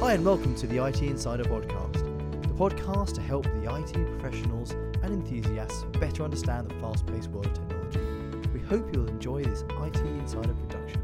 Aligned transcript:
Hi, 0.00 0.14
and 0.14 0.24
welcome 0.24 0.54
to 0.54 0.66
the 0.66 0.82
IT 0.82 1.02
Insider 1.02 1.44
Podcast, 1.44 2.00
the 2.40 2.54
podcast 2.54 3.12
to 3.16 3.20
help 3.20 3.44
the 3.44 3.64
IT 3.70 3.92
professionals 4.18 4.70
and 5.02 5.12
enthusiasts 5.12 5.84
better 6.00 6.24
understand 6.24 6.70
the 6.70 6.74
fast 6.76 7.06
paced 7.06 7.28
world 7.28 7.48
of 7.48 7.52
technology. 7.52 8.00
We 8.54 8.60
hope 8.60 8.88
you'll 8.94 9.08
enjoy 9.08 9.44
this 9.44 9.60
IT 9.60 9.96
Insider 9.98 10.54
production. 10.54 11.02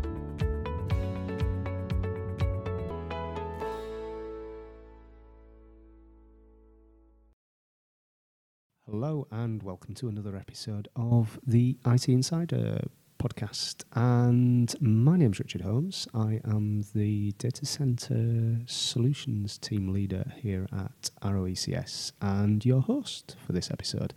Hello, 8.90 9.28
and 9.30 9.62
welcome 9.62 9.94
to 9.96 10.08
another 10.08 10.34
episode 10.34 10.88
of 10.96 11.38
the 11.46 11.76
IT 11.84 12.08
Insider 12.08 12.80
podcast. 13.18 13.84
And 13.94 14.74
my 14.80 15.16
name's 15.16 15.38
Richard 15.38 15.62
Holmes. 15.62 16.06
I 16.14 16.40
am 16.44 16.84
the 16.94 17.32
data 17.32 17.66
center 17.66 18.60
solutions 18.66 19.58
team 19.58 19.92
leader 19.92 20.32
here 20.36 20.66
at 20.72 21.10
ROECS 21.22 22.12
and 22.20 22.64
your 22.64 22.80
host 22.80 23.36
for 23.44 23.52
this 23.52 23.70
episode. 23.70 24.14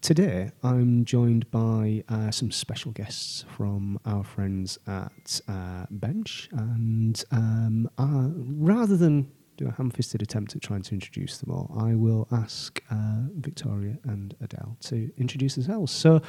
Today, 0.00 0.50
I'm 0.62 1.04
joined 1.04 1.50
by 1.50 2.04
uh, 2.08 2.30
some 2.30 2.50
special 2.50 2.92
guests 2.92 3.44
from 3.56 3.98
our 4.04 4.22
friends 4.22 4.78
at 4.86 5.40
uh, 5.48 5.86
Bench. 5.90 6.48
And 6.52 7.22
um, 7.32 7.90
uh, 7.98 8.28
rather 8.36 8.96
than 8.96 9.32
do 9.56 9.66
a 9.66 9.72
ham 9.72 9.90
fisted 9.90 10.22
attempt 10.22 10.54
at 10.54 10.62
trying 10.62 10.82
to 10.82 10.94
introduce 10.94 11.38
them 11.38 11.50
all, 11.50 11.74
I 11.78 11.94
will 11.94 12.28
ask 12.30 12.82
uh, 12.90 13.22
Victoria 13.36 13.98
and 14.04 14.36
Adele 14.40 14.76
to 14.82 15.10
introduce 15.16 15.54
themselves. 15.54 15.92
So, 15.92 16.22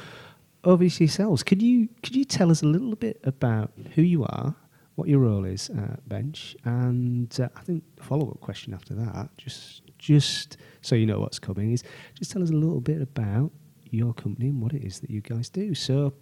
obviously, 0.64 1.06
yourselves, 1.06 1.42
could 1.42 1.62
you 1.62 1.88
could 2.02 2.16
you 2.16 2.24
tell 2.24 2.50
us 2.50 2.62
a 2.62 2.66
little 2.66 2.96
bit 2.96 3.20
about 3.24 3.72
who 3.94 4.02
you 4.02 4.24
are, 4.24 4.54
what 4.94 5.08
your 5.08 5.20
role 5.20 5.44
is 5.44 5.70
at 5.70 6.08
Bench, 6.08 6.56
and 6.64 7.38
uh, 7.40 7.48
I 7.56 7.60
think 7.60 7.84
the 7.96 8.02
follow 8.02 8.30
up 8.30 8.40
question 8.40 8.74
after 8.74 8.94
that, 8.94 9.30
just 9.36 9.82
just 9.98 10.56
so 10.82 10.94
you 10.94 11.06
know 11.06 11.20
what's 11.20 11.38
coming, 11.38 11.72
is 11.72 11.82
just 12.14 12.30
tell 12.30 12.42
us 12.42 12.50
a 12.50 12.54
little 12.54 12.80
bit 12.80 13.02
about 13.02 13.50
your 13.90 14.12
company 14.14 14.48
and 14.48 14.60
what 14.60 14.72
it 14.72 14.84
is 14.84 15.00
that 15.00 15.10
you 15.10 15.20
guys 15.20 15.48
do. 15.48 15.74
So, 15.74 16.12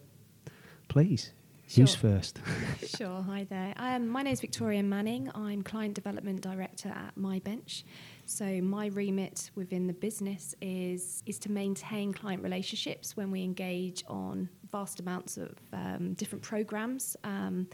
please, 0.88 1.32
who's 1.74 1.94
first? 1.94 2.40
Sure. 2.86 3.22
Hi 3.22 3.44
there. 3.48 3.74
Um, 3.76 4.08
my 4.08 4.22
name 4.22 4.32
is 4.32 4.40
Victoria 4.40 4.82
Manning. 4.82 5.30
I'm 5.34 5.62
Client 5.62 5.94
Development 5.94 6.40
Director 6.40 6.88
at 6.90 7.16
MyBench. 7.18 7.82
So 8.28 8.60
my 8.60 8.86
remit 8.86 9.52
within 9.54 9.86
the 9.86 9.92
business 9.92 10.54
is 10.60 11.22
is 11.26 11.38
to 11.38 11.50
maintain 11.50 12.12
client 12.12 12.42
relationships 12.42 13.16
when 13.16 13.30
we 13.30 13.44
engage 13.44 14.02
on 14.08 14.48
vast 14.72 14.98
amounts 14.98 15.36
of 15.36 15.56
um, 15.72 16.14
different 16.14 16.42
programs, 16.42 17.16
um, 17.22 17.68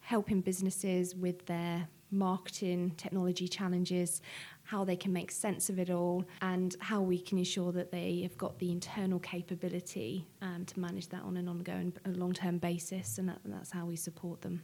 helping 0.00 0.40
businesses 0.40 1.16
with 1.16 1.44
their 1.46 1.88
marketing 2.12 2.92
technology 2.96 3.48
challenges, 3.48 4.22
how 4.62 4.84
they 4.84 4.94
can 4.94 5.12
make 5.12 5.32
sense 5.32 5.68
of 5.68 5.80
it 5.80 5.90
all, 5.90 6.24
and 6.40 6.76
how 6.78 7.00
we 7.00 7.18
can 7.18 7.36
ensure 7.36 7.72
that 7.72 7.90
they 7.90 8.20
have 8.22 8.38
got 8.38 8.56
the 8.60 8.70
internal 8.70 9.18
capability 9.18 10.24
um, 10.40 10.64
to 10.66 10.78
manage 10.78 11.08
that 11.08 11.22
on 11.22 11.36
an 11.36 11.48
ongoing, 11.48 11.92
long-term 12.06 12.58
basis, 12.58 13.18
and, 13.18 13.28
that, 13.28 13.40
and 13.42 13.52
that's 13.52 13.72
how 13.72 13.84
we 13.84 13.96
support 13.96 14.40
them. 14.40 14.62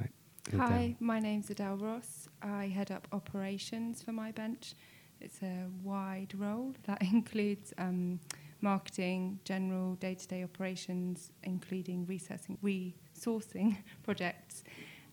right. 0.00 0.10
Hi, 0.56 0.96
my 0.98 1.20
name's 1.20 1.50
Adele 1.50 1.76
Ross. 1.76 2.28
I 2.42 2.66
head 2.66 2.90
up 2.90 3.06
operations 3.12 4.02
for 4.02 4.12
my 4.12 4.32
bench. 4.32 4.74
It's 5.20 5.42
a 5.42 5.66
wide 5.82 6.32
role 6.36 6.74
that 6.84 7.02
includes 7.02 7.74
um, 7.78 8.20
marketing, 8.60 9.40
general 9.44 9.94
day-to-day 9.96 10.42
operations, 10.42 11.30
including 11.42 12.06
resourcing, 12.06 12.56
resourcing 12.62 13.76
projects, 14.02 14.64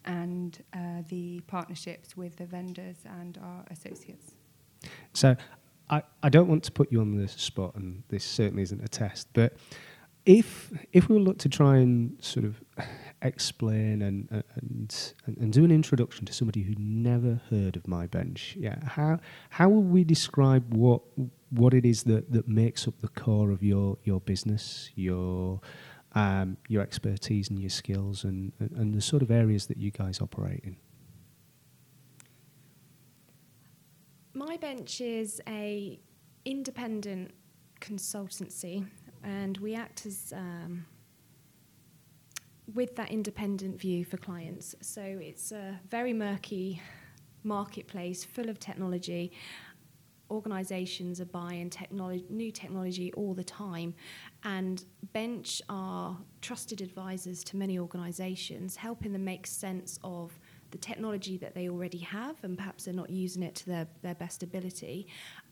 and 0.05 0.63
uh, 0.73 1.01
the 1.09 1.41
partnerships 1.47 2.15
with 2.15 2.37
the 2.37 2.45
vendors 2.45 2.97
and 3.19 3.37
our 3.39 3.65
associates. 3.71 4.35
So 5.13 5.35
I, 5.89 6.03
I 6.23 6.29
don't 6.29 6.47
want 6.47 6.63
to 6.63 6.71
put 6.71 6.91
you 6.91 7.01
on 7.01 7.16
the 7.16 7.27
spot, 7.27 7.75
and 7.75 8.03
this 8.07 8.23
certainly 8.23 8.63
isn't 8.63 8.83
a 8.83 8.88
test, 8.88 9.27
but 9.33 9.53
if 10.25 10.72
if 10.91 11.08
we 11.08 11.19
look 11.19 11.38
to 11.40 11.50
try 11.50 11.78
and 11.78 12.22
sort 12.24 12.46
of 12.46 12.62
explain 13.22 14.02
and 14.02 14.28
and 14.31 15.13
and, 15.25 15.38
and 15.38 15.53
do 15.53 15.63
an 15.63 15.72
introduction 15.72 16.25
to 16.25 16.34
somebody 16.34 16.63
who 16.63 16.74
never 16.78 17.41
heard 17.50 17.75
of 17.75 17.88
my 17.88 18.08
bench, 18.08 18.56
yeah, 18.59 18.78
how 18.86 19.19
how 19.50 19.69
will 19.69 19.84
we 19.84 20.03
describe 20.03 20.74
what 20.74 21.02
what 21.50 21.74
it 21.74 21.86
is 21.86 22.03
that, 22.03 22.31
that 22.31 22.47
makes 22.47 22.88
up 22.88 22.96
the 23.02 23.08
core 23.08 23.52
of 23.52 23.63
your 23.63 23.97
your 24.03 24.19
business, 24.19 24.90
your 24.96 25.62
um, 26.13 26.57
your 26.68 26.81
expertise 26.81 27.50
and 27.50 27.59
your 27.59 27.69
skills, 27.69 28.24
and, 28.24 28.53
and, 28.59 28.72
and 28.72 28.94
the 28.94 29.02
sort 29.02 29.22
of 29.22 29.30
areas 29.30 29.68
that 29.68 29.78
you 29.78 29.92
guys 29.92 30.22
operate 30.22 30.62
in? 30.63 30.78
My 34.34 34.57
Bench 34.57 35.02
is 35.02 35.42
a 35.47 36.00
independent 36.46 37.31
consultancy, 37.81 38.86
and 39.25 39.58
we 39.58 39.75
act 39.75 40.06
as 40.06 40.31
um, 40.36 40.86
with 42.74 42.96
that 42.96 43.12
independent 43.12 43.80
view 43.80 44.06
for 44.06 44.18
clients. 44.18 44.75
So 44.81 45.02
it's 45.02 45.52
a 45.52 45.80
very 45.90 46.13
murky 46.13 46.81
marketplace 47.44 48.24
full 48.24 48.50
of 48.50 48.59
technology. 48.59 49.31
Organisations 50.31 51.22
are 51.22 51.25
buying 51.25 51.69
technology, 51.69 52.25
new 52.30 52.52
technology 52.52 53.13
all 53.13 53.34
the 53.34 53.44
time, 53.44 53.94
and 54.44 54.84
Bench 55.13 55.62
are 55.69 56.18
trusted 56.42 56.81
advisors 56.81 57.44
to 57.46 57.57
many 57.57 57.78
organisations, 57.78 58.75
helping 58.75 59.12
them 59.13 59.24
make 59.24 59.46
sense 59.46 60.00
of 60.03 60.40
the 60.72 60.78
technology 60.80 61.38
that 61.38 61.53
they 61.53 61.69
already 61.69 62.00
have, 62.00 62.36
and 62.44 62.57
perhaps 62.57 62.86
they're 62.86 62.94
not 62.94 63.12
using 63.12 63.44
it 63.44 63.53
to 63.56 63.66
their, 63.68 63.88
their 64.02 64.16
best 64.16 64.42
ability, 64.42 65.07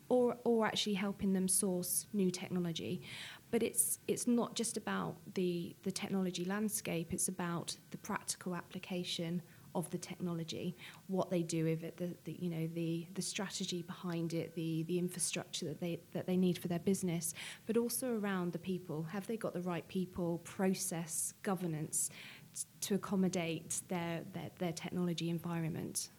or 0.10 0.38
or 0.44 0.66
actually 0.66 0.96
helping 0.96 1.34
them 1.34 1.48
source 1.48 2.08
new 2.14 2.32
technology. 2.32 3.02
But 3.54 3.62
it's 3.62 4.00
it's 4.08 4.26
not 4.26 4.56
just 4.56 4.78
about 4.78 5.16
the 5.36 5.76
the 5.84 5.92
technology 5.92 6.44
landscape; 6.44 7.14
it's 7.14 7.28
about 7.28 7.78
the 7.92 8.00
practical 8.00 8.56
application 8.56 9.44
of 9.76 9.88
the 9.92 9.98
technology, 10.00 10.76
what 11.06 11.30
they 11.30 11.44
do 11.44 11.66
with 11.66 11.84
it, 11.84 11.96
the, 11.98 12.16
the 12.24 12.36
you 12.40 12.50
know 12.50 12.68
the 12.74 13.06
the 13.14 13.22
strategy 13.22 13.84
behind 13.84 14.34
it, 14.34 14.56
the 14.56 14.82
the 14.88 14.98
infrastructure 14.98 15.66
that 15.66 15.80
they 15.80 16.00
that 16.14 16.26
they 16.26 16.36
need 16.36 16.58
for 16.58 16.68
their 16.68 16.80
business, 16.80 17.36
but 17.68 17.78
also 17.78 18.18
around 18.18 18.54
the 18.54 18.58
people. 18.58 19.04
Have 19.04 19.28
they 19.28 19.38
got 19.38 19.54
the 19.54 19.62
right 19.62 19.88
people, 19.88 20.40
process, 20.40 21.36
governance 21.44 22.10
to 22.82 22.96
accommodate 22.96 23.82
their, 23.88 24.22
their 24.34 24.50
their 24.58 24.74
technology 24.74 25.30
environment? 25.30 26.10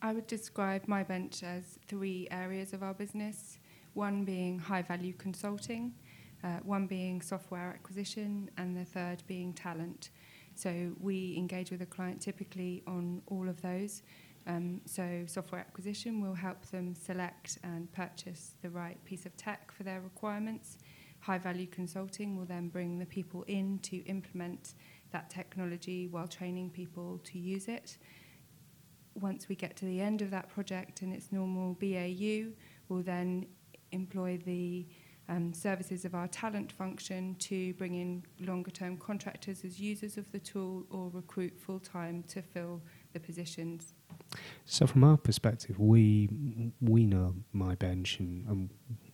I 0.00 0.14
would 0.14 0.26
describe 0.26 0.88
my 0.88 1.02
bench 1.02 1.42
as 1.42 1.78
three 1.86 2.26
areas 2.30 2.72
of 2.72 2.82
our 2.82 2.94
business 2.94 3.58
one 3.96 4.24
being 4.24 4.58
high 4.58 4.82
value 4.82 5.14
consulting, 5.14 5.92
uh, 6.44 6.58
one 6.62 6.86
being 6.86 7.20
software 7.20 7.68
acquisition, 7.68 8.50
and 8.56 8.76
the 8.76 8.84
third 8.84 9.22
being 9.26 9.52
talent. 9.52 10.10
So 10.54 10.92
we 11.00 11.34
engage 11.36 11.70
with 11.70 11.82
a 11.82 11.86
client 11.86 12.20
typically 12.20 12.82
on 12.86 13.22
all 13.26 13.48
of 13.48 13.60
those. 13.62 14.02
Um, 14.46 14.80
so 14.84 15.24
software 15.26 15.60
acquisition 15.60 16.20
will 16.20 16.34
help 16.34 16.64
them 16.66 16.94
select 16.94 17.58
and 17.64 17.92
purchase 17.92 18.52
the 18.62 18.70
right 18.70 19.02
piece 19.04 19.26
of 19.26 19.36
tech 19.36 19.72
for 19.72 19.82
their 19.82 20.00
requirements. 20.00 20.78
High 21.20 21.38
value 21.38 21.66
consulting 21.66 22.36
will 22.36 22.44
then 22.44 22.68
bring 22.68 22.98
the 22.98 23.06
people 23.06 23.42
in 23.48 23.80
to 23.80 23.96
implement 24.04 24.74
that 25.12 25.30
technology 25.30 26.06
while 26.06 26.28
training 26.28 26.70
people 26.70 27.20
to 27.24 27.38
use 27.38 27.68
it 27.68 27.98
once 29.20 29.48
we 29.48 29.54
get 29.54 29.76
to 29.76 29.84
the 29.84 30.00
end 30.00 30.22
of 30.22 30.30
that 30.30 30.48
project 30.48 31.02
and 31.02 31.12
its 31.12 31.32
normal 31.32 31.74
BAU, 31.74 32.50
we'll 32.88 33.02
then 33.02 33.46
employ 33.92 34.38
the 34.44 34.86
um, 35.28 35.52
services 35.52 36.04
of 36.04 36.14
our 36.14 36.28
talent 36.28 36.72
function 36.72 37.34
to 37.40 37.74
bring 37.74 37.94
in 37.94 38.22
longer 38.46 38.70
term 38.70 38.96
contractors 38.96 39.64
as 39.64 39.80
users 39.80 40.16
of 40.16 40.30
the 40.32 40.38
tool 40.38 40.84
or 40.90 41.10
recruit 41.12 41.58
full 41.58 41.80
time 41.80 42.22
to 42.28 42.42
fill 42.42 42.82
the 43.12 43.20
positions. 43.20 43.94
So, 44.64 44.86
from 44.86 45.04
our 45.04 45.16
perspective, 45.16 45.78
we 45.78 46.28
we 46.80 47.06
know 47.06 47.34
my 47.52 47.74
bench, 47.74 48.18
and, 48.20 48.46
and 48.46 48.70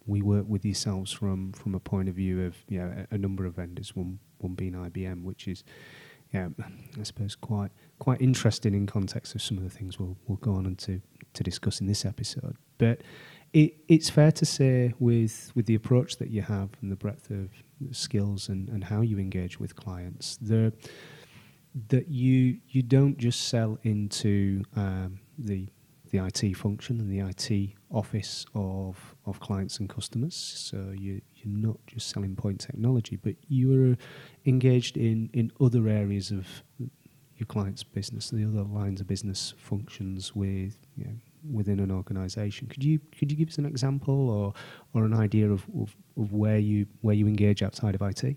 we 0.07 0.23
work 0.23 0.47
with 0.49 0.65
yourselves 0.65 1.13
from 1.13 1.53
from 1.53 1.75
a 1.75 1.81
point 1.81 2.09
of 2.09 2.15
view 2.15 2.43
of 2.45 2.57
you 2.69 2.81
know, 2.81 3.07
a, 3.11 3.15
a 3.15 3.19
number 3.19 3.47
of 3.47 3.55
vendors. 3.57 3.95
One 3.95 4.19
one 4.39 4.55
being 4.55 4.73
IBM, 4.73 5.25
which 5.25 5.49
is 5.49 5.65
yeah, 6.33 6.49
I 6.99 7.03
suppose 7.03 7.35
quite 7.35 7.71
quite 7.99 8.21
interesting 8.21 8.75
in 8.75 8.87
context 8.87 9.35
of 9.35 9.43
some 9.43 9.59
of 9.59 9.65
the 9.65 9.71
things 9.71 9.99
we'll 9.99 10.17
we'll 10.27 10.39
go 10.39 10.53
on 10.53 10.75
to 10.77 11.01
to 11.35 11.43
discuss 11.43 11.81
in 11.81 11.87
this 11.87 12.05
episode. 12.05 12.57
But 12.79 13.03
it, 13.53 13.75
it's 13.89 14.09
fair 14.09 14.33
to 14.33 14.45
say 14.47 14.95
with 14.99 15.53
with 15.55 15.67
the 15.67 15.75
approach 15.75 16.17
that 16.17 16.31
you 16.31 16.43
have 16.43 16.71
and 16.81 16.91
the 16.91 16.97
breadth 16.97 17.31
of 17.31 17.51
skills 17.91 18.49
and, 18.49 18.69
and 18.69 18.85
how 18.85 19.01
you 19.01 19.19
engage 19.19 19.61
with 19.61 19.77
clients, 19.77 20.39
the 20.41 20.73
that 21.89 22.09
you 22.09 22.59
you 22.69 22.83
don't 22.83 23.19
just 23.19 23.49
sell 23.49 23.79
into 23.83 24.63
um, 24.77 25.21
the 25.39 25.69
the 26.11 26.19
IT 26.19 26.57
function 26.57 27.01
and 27.01 27.11
the 27.11 27.21
IT 27.21 27.71
office 27.91 28.45
of 28.55 29.15
of 29.27 29.41
clients 29.41 29.79
and 29.79 29.89
customers. 29.89 30.35
So 30.35 30.93
you 30.97 31.21
you're 31.37 31.55
not 31.55 31.79
just 31.87 32.11
selling 32.11 32.37
point 32.37 32.61
technology, 32.61 33.17
but 33.17 33.35
you 33.49 33.93
are 33.93 33.97
engaged 34.47 34.97
in 34.97 35.31
in 35.33 35.53
other 35.61 35.89
areas 35.89 36.31
of 36.31 36.47
your 37.37 37.47
client's 37.47 37.83
business, 37.83 38.31
the 38.31 38.45
other 38.45 38.63
lines 38.63 39.01
of 39.01 39.07
business 39.07 39.55
functions 39.59 40.35
with 40.35 40.79
you 40.97 41.05
know, 41.05 41.17
within 41.51 41.81
an 41.81 41.91
organisation. 41.91 42.69
Could 42.69 42.85
you 42.85 43.01
could 43.19 43.31
you 43.31 43.37
give 43.37 43.49
us 43.49 43.59
an 43.59 43.67
example 43.67 44.31
or 44.31 44.55
or 44.95 45.05
an 45.05 45.15
idea 45.15 45.51
of, 45.51 45.65
of, 45.81 45.97
of 46.17 46.33
where 46.33 46.59
you 46.59 46.87
where 47.01 47.15
you 47.15 47.27
engage 47.27 47.63
outside 47.63 47.95
of 47.95 48.03
IT? 48.03 48.37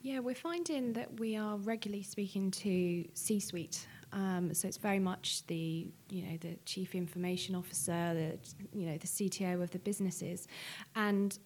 Yeah, 0.00 0.18
we're 0.18 0.34
finding 0.34 0.92
that 0.94 1.20
we 1.20 1.36
are 1.36 1.56
regularly 1.58 2.02
speaking 2.02 2.50
to 2.50 3.04
C-suite. 3.14 3.86
Um, 4.12 4.52
so 4.52 4.66
it's 4.66 4.76
very 4.76 4.98
much 4.98 5.46
the 5.46 5.86
you 6.10 6.22
know 6.24 6.36
the 6.40 6.56
chief 6.66 6.94
information 6.94 7.54
officer, 7.54 8.12
the 8.14 8.78
you 8.78 8.86
know 8.86 8.98
the 8.98 9.06
CTO 9.06 9.62
of 9.62 9.70
the 9.70 9.78
businesses, 9.78 10.48
and 10.96 11.38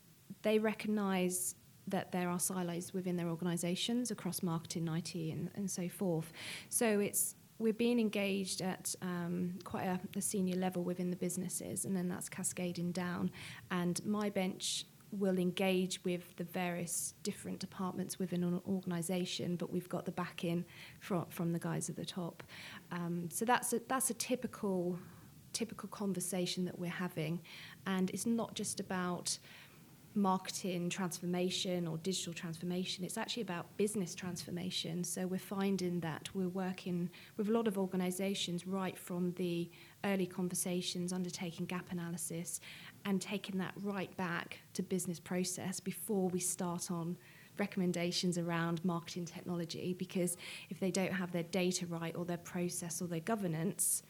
they 0.43 0.59
recognise 0.59 1.55
that 1.89 2.11
there 2.11 2.29
are 2.29 2.41
silos 2.41 2.93
within 2.93 3.17
their 3.17 3.29
organisations 3.29 4.11
across 4.11 4.43
marketing, 4.43 4.89
IT, 4.89 5.15
and, 5.15 5.51
and 5.55 5.71
so 5.71 5.89
forth. 5.89 6.33
So 6.69 6.99
it's 6.99 7.37
we're 7.59 7.73
being 7.73 7.99
engaged 7.99 8.61
at 8.61 8.95
um, 9.01 9.59
quite 9.65 9.85
a, 9.85 10.01
a, 10.17 10.21
senior 10.21 10.57
level 10.57 10.83
within 10.83 11.11
the 11.11 11.17
businesses, 11.17 11.85
and 11.85 11.97
then 11.97 12.09
that's 12.09 12.29
cascading 12.29 12.93
down. 12.93 13.31
And 13.71 14.05
my 14.05 14.29
bench 14.31 14.85
will 15.13 15.39
engage 15.39 16.03
with 16.05 16.37
the 16.37 16.45
various 16.45 17.15
different 17.23 17.59
departments 17.59 18.19
within 18.19 18.43
an 18.43 18.61
organisation, 18.69 19.57
but 19.57 19.73
we've 19.73 19.89
got 19.89 20.05
the 20.05 20.13
backing 20.13 20.65
from 21.01 21.27
from 21.31 21.53
the 21.53 21.59
guys 21.59 21.89
at 21.89 21.97
the 21.97 22.05
top. 22.05 22.43
Um, 22.91 23.29
so 23.31 23.45
that's 23.45 23.73
a, 23.73 23.81
that's 23.89 24.11
a 24.11 24.15
typical 24.15 24.99
typical 25.53 25.89
conversation 25.89 26.67
that 26.67 26.79
we're 26.79 26.91
having, 26.91 27.41
and 27.87 28.11
it's 28.11 28.27
not 28.27 28.55
just 28.55 28.81
about 28.81 29.39
marketing 30.17 30.89
transformation 30.89 31.87
or 31.87 31.99
digital 31.99 32.33
transformation. 32.33 33.05
It's 33.05 33.19
actually 33.19 33.43
about 33.43 33.77
business 33.77 34.15
transformation. 34.15 35.05
So 35.05 35.27
we're 35.27 35.39
finding 35.39 36.01
that 36.01 36.29
we're 36.35 36.49
working 36.49 37.11
with 37.37 37.49
a 37.49 37.53
lot 37.53 37.69
of 37.69 37.79
organizations 37.79 38.67
right 38.67 38.99
from 38.99 39.33
the 39.33 39.71
early 40.05 40.27
conversations, 40.27 41.13
undertaking 41.13 41.67
gap 41.67 41.93
analysis, 41.93 42.61
and 43.05 43.21
taking 43.21 43.59
that 43.59 43.75
right 43.83 44.15
back 44.17 44.59
to 44.75 44.83
business 44.83 45.21
process 45.21 45.79
before 45.79 46.29
we 46.29 46.41
start 46.41 46.91
on 46.91 47.17
recommendations 47.59 48.39
around 48.39 48.85
marketing 48.85 49.25
technology 49.25 49.95
because 49.99 50.37
if 50.71 50.79
they 50.81 50.91
don't 50.91 51.13
have 51.13 51.33
their 51.33 51.43
data 51.45 51.87
right 51.87 52.15
or 52.17 52.25
their 52.25 52.37
process 52.37 53.01
or 53.01 53.07
their 53.07 53.21
governance 53.21 54.03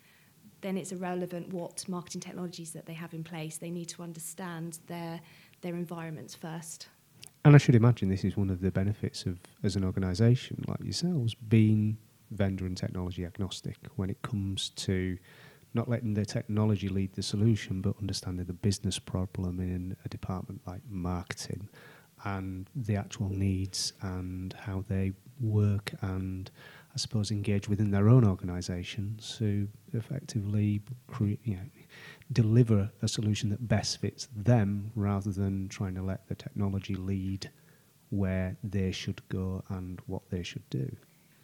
then 0.62 0.76
it's 0.76 0.90
irrelevant 0.90 1.52
what 1.52 1.86
marketing 1.88 2.20
technologies 2.20 2.72
that 2.72 2.86
they 2.86 2.94
have 2.94 3.14
in 3.14 3.22
place 3.22 3.58
they 3.58 3.70
need 3.70 3.88
to 3.88 4.02
understand 4.02 4.78
their 4.86 5.20
their 5.60 5.74
environments 5.74 6.34
first. 6.34 6.88
And 7.44 7.54
I 7.54 7.58
should 7.58 7.74
imagine 7.74 8.08
this 8.08 8.24
is 8.24 8.36
one 8.36 8.50
of 8.50 8.60
the 8.60 8.70
benefits 8.70 9.24
of, 9.24 9.38
as 9.62 9.76
an 9.76 9.84
organisation 9.84 10.64
like 10.66 10.80
yourselves, 10.82 11.34
being 11.34 11.96
vendor 12.32 12.66
and 12.66 12.76
technology 12.76 13.24
agnostic 13.24 13.76
when 13.94 14.10
it 14.10 14.20
comes 14.22 14.70
to 14.70 15.16
not 15.74 15.88
letting 15.88 16.14
the 16.14 16.24
technology 16.24 16.88
lead 16.88 17.12
the 17.12 17.22
solution, 17.22 17.80
but 17.80 17.94
understanding 18.00 18.46
the 18.46 18.52
business 18.52 18.98
problem 18.98 19.60
in 19.60 19.96
a 20.04 20.08
department 20.08 20.60
like 20.66 20.80
marketing 20.88 21.68
and 22.24 22.68
the 22.74 22.96
actual 22.96 23.28
needs 23.28 23.92
and 24.02 24.54
how 24.54 24.84
they 24.88 25.12
work 25.40 25.92
and 26.00 26.50
I 26.94 26.98
suppose 26.98 27.30
engage 27.30 27.68
within 27.68 27.90
their 27.90 28.08
own 28.08 28.24
organisations 28.24 29.36
to 29.38 29.68
effectively 29.92 30.80
create, 31.06 31.40
you 31.44 31.56
know, 31.56 31.60
deliver 32.32 32.90
a 33.02 33.08
solution 33.08 33.50
that 33.50 33.68
best 33.68 34.00
fits 34.00 34.28
them 34.34 34.90
rather 34.94 35.30
than 35.30 35.68
trying 35.68 35.94
to 35.94 36.02
let 36.02 36.26
the 36.28 36.34
technology 36.34 36.94
lead 36.94 37.50
where 38.10 38.56
they 38.62 38.92
should 38.92 39.20
go 39.28 39.62
and 39.68 40.00
what 40.06 40.22
they 40.30 40.42
should 40.42 40.68
do. 40.70 40.96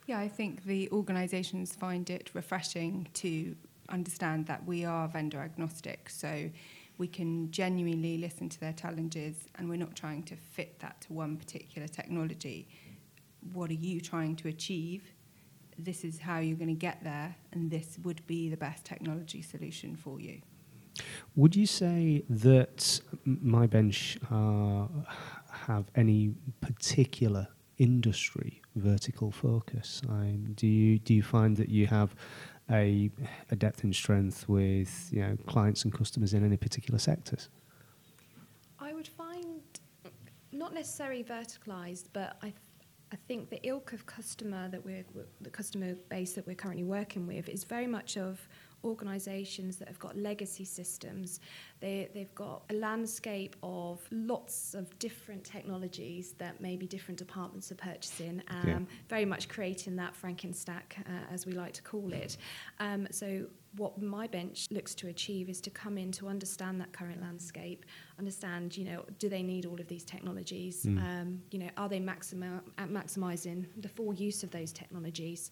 Yeah, 0.06 0.18
I 0.18 0.28
think 0.28 0.64
the 0.64 0.90
organisations 0.90 1.74
find 1.74 2.08
it 2.10 2.30
refreshing 2.34 3.08
to 3.14 3.54
understand 3.88 4.46
that 4.46 4.66
we 4.66 4.84
are 4.84 5.06
vendor 5.08 5.40
agnostic. 5.40 6.08
So 6.08 6.50
we 6.98 7.06
can 7.08 7.50
genuinely 7.50 8.18
listen 8.18 8.48
to 8.48 8.60
their 8.60 8.72
challenges 8.72 9.48
and 9.56 9.68
we're 9.68 9.76
not 9.76 9.94
trying 9.94 10.22
to 10.24 10.36
fit 10.36 10.78
that 10.80 11.00
to 11.02 11.12
one 11.12 11.36
particular 11.36 11.88
technology. 11.88 12.68
What 13.52 13.70
are 13.70 13.74
you 13.74 14.00
trying 14.00 14.36
to 14.36 14.48
achieve? 14.48 15.11
This 15.84 16.04
is 16.04 16.20
how 16.20 16.38
you're 16.38 16.56
going 16.56 16.68
to 16.68 16.74
get 16.74 17.02
there, 17.02 17.34
and 17.52 17.70
this 17.70 17.98
would 18.04 18.24
be 18.26 18.48
the 18.48 18.56
best 18.56 18.84
technology 18.84 19.42
solution 19.42 19.96
for 19.96 20.20
you. 20.20 20.40
Would 21.34 21.56
you 21.56 21.66
say 21.66 22.22
that 22.28 23.00
my 23.24 23.66
bench 23.66 24.18
uh, 24.30 24.86
have 25.50 25.86
any 25.96 26.34
particular 26.60 27.48
industry 27.78 28.62
vertical 28.76 29.32
focus? 29.32 30.02
I, 30.08 30.36
do 30.54 30.66
you 30.66 30.98
do 30.98 31.14
you 31.14 31.22
find 31.22 31.56
that 31.56 31.68
you 31.68 31.86
have 31.88 32.14
a, 32.70 33.10
a 33.50 33.56
depth 33.56 33.82
and 33.82 33.94
strength 33.94 34.48
with 34.48 35.08
you 35.10 35.22
know 35.22 35.36
clients 35.46 35.84
and 35.84 35.92
customers 35.92 36.32
in 36.34 36.44
any 36.44 36.56
particular 36.56 36.98
sectors? 36.98 37.48
I 38.78 38.92
would 38.92 39.08
find 39.08 39.62
not 40.52 40.74
necessarily 40.74 41.24
verticalized, 41.24 42.06
but 42.12 42.36
I. 42.42 42.52
I 43.12 43.16
think 43.28 43.50
the 43.50 43.60
ilk 43.62 43.92
of 43.92 44.06
customer 44.06 44.68
that 44.70 44.82
we're, 44.82 45.04
the 45.42 45.50
customer 45.50 45.94
base 46.08 46.32
that 46.32 46.46
we're 46.46 46.56
currently 46.56 46.84
working 46.84 47.26
with 47.26 47.48
is 47.48 47.62
very 47.62 47.86
much 47.86 48.16
of 48.16 48.48
organisations 48.84 49.76
that 49.76 49.88
have 49.88 49.98
got 49.98 50.16
legacy 50.16 50.64
systems. 50.64 51.40
They, 51.80 52.08
they've 52.14 52.34
got 52.34 52.62
a 52.70 52.74
landscape 52.74 53.56
of 53.62 54.00
lots 54.10 54.74
of 54.74 54.98
different 54.98 55.44
technologies 55.44 56.34
that 56.38 56.60
maybe 56.60 56.86
different 56.86 57.18
departments 57.18 57.70
are 57.72 57.76
purchasing, 57.76 58.42
um, 58.48 58.68
yeah. 58.68 58.78
very 59.08 59.24
much 59.24 59.48
creating 59.48 59.96
that 59.96 60.14
Frankenstack, 60.20 60.98
uh, 61.00 61.32
as 61.32 61.46
we 61.46 61.52
like 61.52 61.72
to 61.74 61.82
call 61.82 62.12
it. 62.12 62.36
Um, 62.80 63.08
so 63.10 63.46
what 63.76 64.00
my 64.00 64.26
bench 64.26 64.68
looks 64.70 64.94
to 64.94 65.08
achieve 65.08 65.48
is 65.48 65.60
to 65.62 65.70
come 65.70 65.96
in 65.96 66.12
to 66.12 66.28
understand 66.28 66.80
that 66.80 66.92
current 66.92 67.20
landscape, 67.20 67.86
understand, 68.18 68.76
you 68.76 68.84
know, 68.84 69.04
do 69.18 69.28
they 69.28 69.42
need 69.42 69.64
all 69.64 69.80
of 69.80 69.88
these 69.88 70.04
technologies? 70.04 70.84
Mm. 70.84 71.02
Um, 71.02 71.42
you 71.50 71.58
know, 71.58 71.70
are 71.76 71.88
they 71.88 72.00
maximi- 72.00 72.60
maximizing 72.78 73.66
the 73.78 73.88
full 73.88 74.12
use 74.12 74.42
of 74.42 74.50
those 74.50 74.72
technologies? 74.72 75.50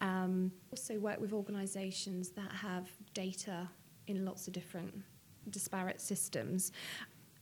Um, 0.00 0.52
also 0.70 0.98
work 0.98 1.20
with 1.20 1.32
organisations 1.32 2.30
that 2.30 2.52
have 2.52 2.88
data 3.14 3.68
in 4.06 4.24
lots 4.24 4.46
of 4.46 4.52
different 4.52 4.94
disparate 5.50 6.00
systems 6.00 6.72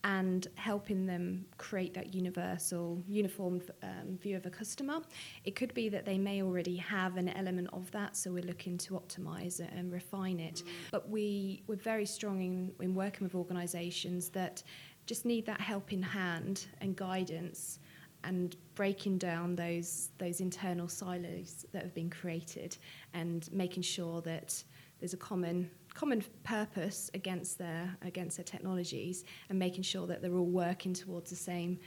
and 0.05 0.49
helping 0.57 1.07
them 1.07 1.47
create 1.57 1.95
that 1.95 2.15
universal, 2.15 3.03
uniform 3.09 3.63
um, 3.83 4.19
view 4.19 4.37
of 4.37 4.45
a 4.45 4.51
customer. 4.51 5.01
It 5.45 5.57
could 5.57 5.73
be 5.73 5.89
that 5.89 6.05
they 6.05 6.19
may 6.19 6.43
already 6.43 6.77
have 6.77 7.17
an 7.17 7.31
element 7.31 7.71
of 7.73 7.91
that, 7.93 8.15
so 8.15 8.31
we're 8.31 8.45
looking 8.45 8.77
to 8.79 8.95
optimize 8.95 9.61
it 9.61 9.71
and 9.75 9.91
refine 9.91 10.41
it. 10.41 10.63
But 10.91 11.09
we, 11.09 11.63
we're 11.67 11.77
very 11.77 12.05
strong 12.05 12.43
in, 12.43 12.73
in 12.85 12.95
working 12.95 13.25
with 13.25 13.35
organizations 13.35 14.29
that 14.31 14.63
just 15.07 15.25
need 15.25 15.47
that 15.47 15.61
helping 15.61 16.03
hand 16.03 16.67
and 16.83 16.95
guidance 16.95 17.79
and 18.27 18.57
breaking 18.75 19.19
down 19.19 19.55
those 19.55 20.11
those 20.19 20.41
internal 20.41 20.89
silos 20.89 21.67
that 21.73 21.83
have 21.83 21.95
been 21.95 22.11
created 22.11 22.77
and 23.13 23.49
making 23.53 23.83
sure 23.83 24.21
that 24.23 24.63
there's 25.01 25.15
a 25.15 25.19
common 25.19 25.71
common 25.93 26.25
purpose 26.43 27.11
against 27.15 27.59
their 27.59 27.97
against 28.03 28.37
their 28.37 28.45
technologies 28.45 29.25
and 29.49 29.59
making 29.59 29.83
sure 29.83 30.07
that 30.07 30.23
they're 30.23 30.37
all 30.37 30.47
working 30.47 30.93
towards 30.93 31.31
the 31.31 31.37
same 31.37 31.79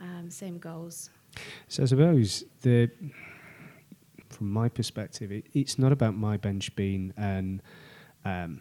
um, 0.00 0.30
same 0.30 0.58
goals. 0.58 1.10
So 1.68 1.82
I 1.82 1.86
suppose 1.86 2.44
the 2.62 2.90
from 4.28 4.50
my 4.50 4.68
perspective, 4.68 5.32
it, 5.32 5.46
it's 5.54 5.78
not 5.78 5.92
about 5.92 6.14
my 6.14 6.36
bench 6.36 6.74
being 6.76 7.12
an 7.16 7.62
um, 8.24 8.60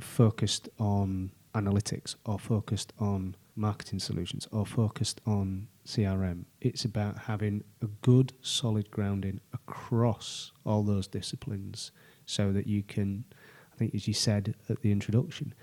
focused 0.00 0.68
on 0.78 1.30
analytics 1.54 2.16
or 2.26 2.38
focused 2.38 2.92
on 2.98 3.34
marketing 3.54 3.98
solutions 3.98 4.46
or 4.52 4.66
focused 4.66 5.20
on 5.26 5.68
CRM. 5.86 6.44
It's 6.60 6.84
about 6.84 7.16
having 7.16 7.64
a 7.82 7.86
good, 8.02 8.32
solid 8.42 8.90
grounding 8.90 9.40
across 9.52 10.52
all 10.64 10.82
those 10.82 11.06
disciplines 11.06 11.92
so 12.26 12.52
that 12.52 12.66
you 12.66 12.82
can 12.82 13.24
I 13.76 13.78
think, 13.78 13.94
as 13.94 14.08
you 14.08 14.14
said 14.14 14.54
at 14.70 14.80
the 14.80 14.90
introduction, 14.90 15.54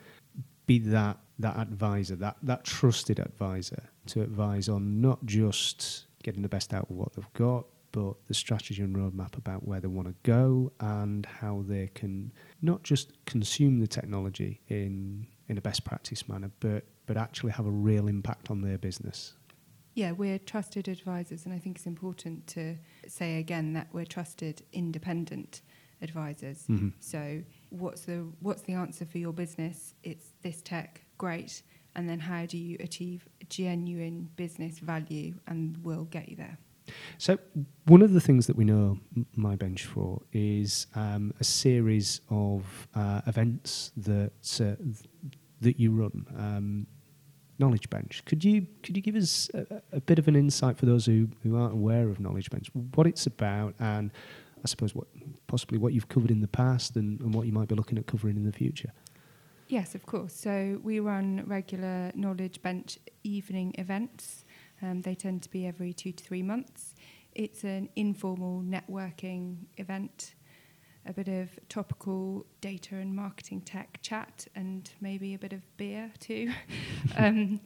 be 0.67 0.77
that 0.79 1.17
that 1.39 1.57
advisor, 1.57 2.15
that 2.17 2.37
that 2.43 2.63
trusted 2.63 3.19
advisor 3.19 3.83
to 4.07 4.21
advise 4.21 4.69
on 4.69 5.01
not 5.01 5.25
just 5.25 6.05
getting 6.21 6.43
the 6.43 6.49
best 6.49 6.73
out 6.73 6.89
of 6.89 6.95
what 6.95 7.13
they've 7.13 7.33
got, 7.33 7.65
but 7.91 8.13
the 8.27 8.33
strategy 8.33 8.83
and 8.83 8.95
roadmap 8.95 9.35
about 9.35 9.67
where 9.67 9.79
they 9.79 9.87
want 9.87 10.07
to 10.07 10.15
go 10.23 10.71
and 10.79 11.25
how 11.25 11.63
they 11.67 11.89
can 11.95 12.31
not 12.61 12.83
just 12.83 13.13
consume 13.25 13.79
the 13.79 13.87
technology 13.87 14.61
in 14.67 15.25
in 15.47 15.57
a 15.57 15.61
best 15.61 15.83
practice 15.83 16.29
manner, 16.29 16.51
but 16.59 16.83
but 17.07 17.17
actually 17.17 17.51
have 17.51 17.65
a 17.65 17.71
real 17.71 18.07
impact 18.07 18.51
on 18.51 18.61
their 18.61 18.77
business. 18.77 19.33
Yeah, 19.93 20.11
we're 20.11 20.39
trusted 20.39 20.87
advisors, 20.87 21.45
and 21.45 21.53
I 21.53 21.59
think 21.59 21.77
it's 21.77 21.85
important 21.85 22.47
to 22.47 22.77
say 23.07 23.37
again 23.37 23.73
that 23.73 23.87
we're 23.91 24.05
trusted 24.05 24.63
independent 24.73 25.61
advisors. 26.01 26.65
Mm-hmm. 26.69 26.89
So 26.99 27.41
what's 27.69 28.01
the 28.01 28.27
what's 28.39 28.63
the 28.63 28.73
answer 28.73 29.05
for 29.05 29.17
your 29.17 29.33
business? 29.33 29.93
It's 30.03 30.33
this 30.41 30.61
tech, 30.61 31.01
great. 31.17 31.63
And 31.95 32.09
then 32.09 32.19
how 32.19 32.45
do 32.47 32.57
you 32.57 32.77
achieve 32.79 33.27
genuine 33.49 34.29
business 34.35 34.79
value 34.79 35.35
and 35.45 35.77
we'll 35.83 36.05
get 36.05 36.27
you 36.27 36.35
there? 36.35 36.57
So, 37.17 37.37
one 37.85 38.01
of 38.01 38.13
the 38.13 38.19
things 38.19 38.47
that 38.47 38.55
we 38.55 38.65
know 38.65 38.97
My 39.35 39.55
Bench 39.55 39.85
for 39.85 40.21
is 40.33 40.87
um, 40.95 41.33
a 41.39 41.43
series 41.43 42.19
of 42.29 42.87
uh, 42.95 43.21
events 43.27 43.91
that 43.95 44.59
uh, 44.59 44.83
that 45.61 45.79
you 45.79 45.91
run. 45.91 46.25
Um, 46.37 46.87
Knowledge 47.59 47.89
Bench. 47.89 48.23
Could 48.25 48.43
you 48.43 48.67
could 48.81 48.95
you 48.95 49.03
give 49.03 49.15
us 49.15 49.49
a, 49.53 49.81
a 49.91 50.01
bit 50.01 50.19
of 50.19 50.27
an 50.27 50.35
insight 50.35 50.77
for 50.77 50.85
those 50.85 51.05
who, 51.05 51.27
who 51.43 51.57
aren't 51.57 51.73
aware 51.73 52.09
of 52.09 52.19
Knowledge 52.19 52.49
Bench, 52.49 52.69
what 52.95 53.07
it's 53.07 53.25
about, 53.27 53.75
and 53.79 54.11
I 54.63 54.67
suppose 54.67 54.95
what 54.95 55.07
possibly 55.47 55.77
what 55.77 55.93
you've 55.93 56.09
covered 56.09 56.31
in 56.31 56.41
the 56.41 56.47
past 56.47 56.95
and, 56.95 57.19
and 57.21 57.33
what 57.33 57.45
you 57.45 57.53
might 57.53 57.67
be 57.67 57.75
looking 57.75 57.97
at 57.97 58.07
covering 58.07 58.37
in 58.37 58.45
the 58.45 58.51
future? 58.51 58.91
Yes, 59.67 59.95
of 59.95 60.05
course. 60.05 60.33
So 60.33 60.79
we 60.83 60.99
run 60.99 61.43
regular 61.45 62.11
Knowledge 62.15 62.61
Bench 62.61 62.99
evening 63.23 63.73
events. 63.77 64.45
Um, 64.81 65.01
they 65.01 65.15
tend 65.15 65.41
to 65.43 65.49
be 65.49 65.65
every 65.65 65.93
two 65.93 66.11
to 66.11 66.23
three 66.23 66.43
months. 66.43 66.95
It's 67.33 67.63
an 67.63 67.89
informal 67.95 68.61
networking 68.61 69.65
event, 69.77 70.35
a 71.05 71.13
bit 71.13 71.27
of 71.27 71.49
topical 71.69 72.45
data 72.61 72.95
and 72.95 73.15
marketing 73.15 73.61
tech 73.61 73.99
chat, 74.01 74.47
and 74.55 74.89
maybe 75.01 75.33
a 75.33 75.39
bit 75.39 75.53
of 75.53 75.61
beer 75.77 76.11
too. 76.19 76.51
um, 77.17 77.59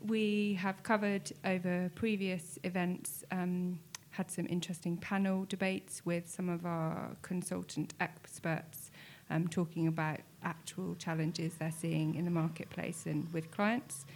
we 0.00 0.54
have 0.54 0.82
covered 0.82 1.32
over 1.44 1.90
previous 1.94 2.58
events, 2.64 3.24
um, 3.30 3.80
had 4.10 4.30
some 4.30 4.46
interesting 4.48 4.96
panel 4.96 5.44
debates 5.48 6.04
with 6.04 6.28
some 6.28 6.48
of 6.48 6.64
our 6.64 7.16
consultant 7.22 7.94
experts 8.00 8.90
um, 9.30 9.48
talking 9.48 9.88
about 9.88 10.20
actual 10.42 10.94
challenges 10.96 11.54
they're 11.54 11.72
seeing 11.72 12.14
in 12.14 12.24
the 12.24 12.30
marketplace 12.30 13.06
and 13.06 13.32
with 13.32 13.50
clients. 13.50 14.06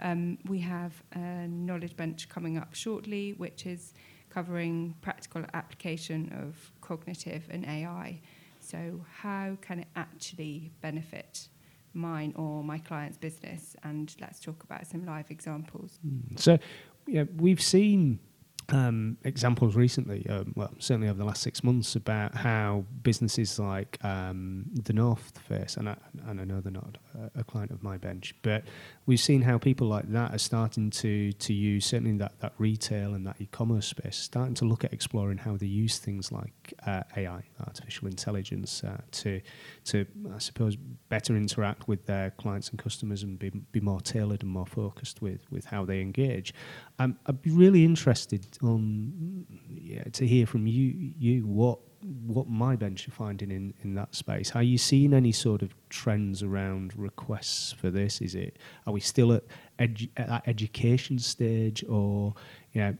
Um, 0.00 0.38
we 0.48 0.58
have 0.60 1.02
a 1.14 1.46
knowledge 1.48 1.96
bench 1.96 2.28
coming 2.28 2.58
up 2.58 2.74
shortly, 2.74 3.32
which 3.34 3.66
is 3.66 3.94
covering 4.32 4.94
practical 5.02 5.44
application 5.52 6.32
of 6.42 6.72
cognitive 6.80 7.44
and 7.50 7.64
AI. 7.66 8.20
So, 8.60 9.04
how 9.20 9.56
can 9.60 9.80
it 9.80 9.88
actually 9.96 10.70
benefit 10.80 11.48
mine 11.94 12.32
or 12.36 12.64
my 12.64 12.78
client's 12.78 13.18
business? 13.18 13.76
And 13.82 14.14
let's 14.20 14.40
talk 14.40 14.62
about 14.62 14.86
some 14.86 15.04
live 15.04 15.30
examples. 15.30 15.98
Mm. 16.06 16.38
So, 16.38 16.58
yeah, 17.06 17.24
we've 17.36 17.60
seen 17.60 18.20
um, 18.68 19.16
examples 19.24 19.74
recently, 19.74 20.26
um, 20.28 20.52
well, 20.56 20.72
certainly 20.78 21.08
over 21.08 21.18
the 21.18 21.24
last 21.24 21.42
six 21.42 21.64
months, 21.64 21.96
about 21.96 22.34
how 22.34 22.84
businesses 23.02 23.58
like 23.58 24.02
um, 24.04 24.64
the 24.72 24.92
North 24.92 25.36
Face, 25.48 25.76
and 25.76 25.88
I, 25.88 25.96
and 26.26 26.40
I 26.40 26.44
know 26.44 26.60
they're 26.60 26.72
not 26.72 26.96
a, 27.14 27.40
a, 27.40 27.44
client 27.44 27.70
of 27.70 27.82
my 27.82 27.96
bench, 27.96 28.34
but 28.42 28.64
we've 29.06 29.20
seen 29.20 29.42
how 29.42 29.58
people 29.58 29.88
like 29.88 30.10
that 30.12 30.34
are 30.34 30.38
starting 30.38 30.90
to 30.90 31.32
to 31.32 31.52
use 31.52 31.86
certainly 31.86 32.16
that, 32.18 32.38
that 32.40 32.52
retail 32.58 33.14
and 33.14 33.26
that 33.26 33.36
e-commerce 33.40 33.86
space, 33.86 34.16
starting 34.16 34.54
to 34.54 34.64
look 34.64 34.84
at 34.84 34.92
exploring 34.92 35.38
how 35.38 35.56
they 35.56 35.66
use 35.66 35.98
things 35.98 36.30
like 36.30 36.74
uh, 36.86 37.02
AI, 37.16 37.42
artificial 37.66 38.08
intelligence, 38.08 38.82
uh, 38.84 39.00
to 39.10 39.40
to 39.84 40.06
I 40.34 40.38
suppose 40.38 40.76
better 40.76 41.36
interact 41.36 41.88
with 41.88 42.06
their 42.06 42.30
clients 42.30 42.70
and 42.70 42.78
customers 42.78 43.22
and 43.22 43.38
be 43.38 43.50
be 43.50 43.80
more 43.80 44.00
tailored 44.00 44.42
and 44.42 44.50
more 44.50 44.66
focused 44.66 45.20
with 45.20 45.50
with 45.50 45.66
how 45.66 45.84
they 45.84 46.00
engage. 46.00 46.54
Um, 46.98 47.18
I'd 47.26 47.42
be 47.42 47.50
really 47.50 47.84
interested 47.84 48.51
on 48.62 49.46
yeah, 49.68 50.04
to 50.04 50.26
hear 50.26 50.46
from 50.46 50.66
you 50.66 51.12
you 51.18 51.46
what 51.46 51.78
what 52.26 52.48
my 52.48 52.74
bench 52.74 53.06
are 53.06 53.12
finding 53.12 53.50
in, 53.50 53.72
in 53.82 53.94
that 53.94 54.14
space. 54.14 54.52
Are 54.54 54.62
you 54.62 54.76
seeing 54.76 55.14
any 55.14 55.30
sort 55.32 55.62
of 55.62 55.74
trends 55.88 56.42
around 56.42 56.92
requests 56.96 57.72
for 57.72 57.90
this? 57.90 58.20
Is 58.20 58.34
it 58.34 58.58
are 58.86 58.92
we 58.92 59.00
still 59.00 59.32
at, 59.32 59.44
edu- 59.78 60.10
at 60.16 60.28
that 60.28 60.42
education 60.46 61.18
stage, 61.18 61.84
or 61.88 62.34
you 62.72 62.80
know, 62.80 62.96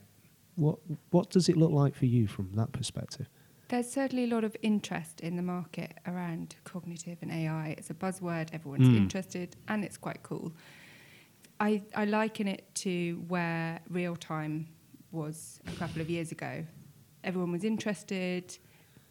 what 0.55 0.79
what 1.09 1.29
does 1.29 1.49
it 1.49 1.57
look 1.57 1.71
like 1.71 1.95
for 1.95 2.05
you 2.05 2.27
from 2.27 2.51
that 2.53 2.71
perspective? 2.71 3.27
There's 3.69 3.89
certainly 3.89 4.25
a 4.25 4.27
lot 4.27 4.43
of 4.43 4.55
interest 4.61 5.21
in 5.21 5.35
the 5.35 5.41
market 5.41 5.97
around 6.05 6.55
cognitive 6.63 7.17
and 7.21 7.31
AI. 7.31 7.75
It's 7.77 7.89
a 7.89 7.93
buzzword, 7.93 8.49
everyone's 8.53 8.87
mm. 8.87 8.97
interested, 8.97 9.55
and 9.67 9.83
it's 9.83 9.97
quite 9.97 10.21
cool. 10.21 10.53
I, 11.59 11.81
I 11.95 12.05
liken 12.05 12.47
it 12.47 12.65
to 12.75 13.23
where 13.27 13.79
real 13.89 14.15
time 14.15 14.67
was 15.13 15.59
a 15.67 15.71
couple 15.71 16.01
of 16.01 16.09
years 16.09 16.31
ago. 16.31 16.65
Everyone 17.23 17.51
was 17.51 17.63
interested, 17.63 18.57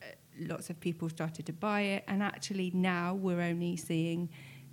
uh, 0.03 0.07
lots 0.41 0.69
of 0.69 0.79
people 0.81 1.09
started 1.09 1.47
to 1.47 1.53
buy 1.53 1.81
it, 1.83 2.05
and 2.09 2.23
actually 2.23 2.71
now 2.75 3.15
we're 3.15 3.41
only 3.41 3.77
seeing 3.77 4.29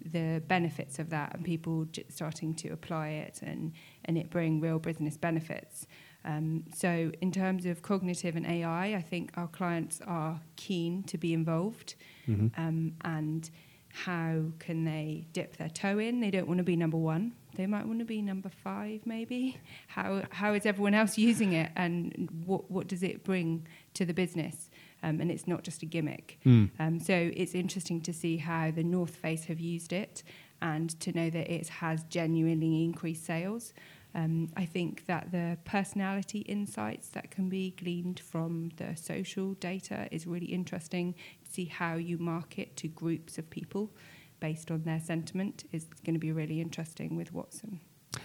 the 0.06 0.42
benefits 0.48 0.98
of 0.98 1.10
that 1.10 1.36
and 1.36 1.44
people 1.44 1.86
starting 2.10 2.54
to 2.56 2.70
apply 2.70 3.10
it 3.10 3.42
and, 3.44 3.74
and 4.06 4.18
it 4.18 4.30
bring 4.30 4.60
real 4.60 4.80
business 4.80 5.18
benefits. 5.18 5.88
Um, 6.26 6.66
so, 6.76 7.12
in 7.22 7.32
terms 7.32 7.66
of 7.66 7.82
cognitive 7.82 8.36
and 8.36 8.46
AI, 8.46 8.94
I 8.94 9.02
think 9.02 9.32
our 9.36 9.48
clients 9.48 10.02
are 10.06 10.42
keen 10.58 11.04
to 11.04 11.18
be 11.18 11.34
involved. 11.34 11.96
Mm-hmm. 12.28 12.62
Um, 12.62 12.94
and 13.06 13.50
how 13.92 14.44
can 14.60 14.86
they 14.86 15.28
dip 15.34 15.58
their 15.58 15.70
toe 15.70 15.98
in? 16.00 16.20
They 16.20 16.32
don't 16.32 16.48
want 16.48 16.60
to 16.60 16.64
be 16.64 16.76
number 16.76 16.98
one. 16.98 17.34
They 17.56 17.66
might 17.66 17.86
want 17.86 18.00
to 18.00 18.06
be 18.06 18.22
number 18.22 18.50
five, 18.50 19.06
maybe. 19.06 19.58
How 19.88 20.24
how 20.30 20.54
is 20.54 20.66
everyone 20.66 20.94
else 20.94 21.18
using 21.18 21.54
it, 21.54 21.72
and 21.76 22.30
what 22.46 22.70
what 22.70 22.88
does 22.88 23.04
it 23.04 23.24
bring 23.24 23.68
to 23.96 24.06
the 24.06 24.14
business? 24.14 24.70
Um, 25.02 25.22
and 25.22 25.32
it's 25.32 25.48
not 25.48 25.64
just 25.64 25.82
a 25.82 25.86
gimmick. 25.86 26.40
Mm. 26.46 26.70
Um, 26.78 27.00
so 27.00 27.32
it's 27.34 27.56
interesting 27.56 28.02
to 28.02 28.14
see 28.14 28.38
how 28.38 28.70
the 28.72 28.84
North 28.84 29.16
Face 29.16 29.46
have 29.46 29.60
used 29.60 29.92
it, 29.92 30.24
and 30.62 30.98
to 31.00 31.12
know 31.12 31.30
that 31.30 31.52
it 31.52 31.68
has 31.68 32.04
genuinely 32.04 32.84
increased 32.84 33.26
sales. 33.26 33.74
Um, 34.16 34.50
I 34.58 34.66
think 34.66 35.06
that 35.06 35.32
the 35.32 35.58
personality 35.66 36.40
insights 36.40 37.10
that 37.10 37.30
can 37.30 37.48
be 37.48 37.76
gleaned 37.78 38.20
from 38.20 38.72
the 38.78 38.96
social 38.96 39.54
data 39.56 40.08
is 40.12 40.26
really 40.26 40.48
interesting. 40.48 41.14
See 41.50 41.66
how 41.66 41.96
you 41.96 42.18
market 42.18 42.78
to 42.78 42.88
groups 42.88 43.38
of 43.38 43.50
people 43.50 43.92
based 44.40 44.72
on 44.72 44.84
their 44.84 45.00
sentiment 45.00 45.66
is 45.72 45.86
going 46.06 46.14
to 46.14 46.20
be 46.20 46.32
really 46.32 46.62
interesting 46.62 47.16
with 47.16 47.34
Watson. 47.34 47.82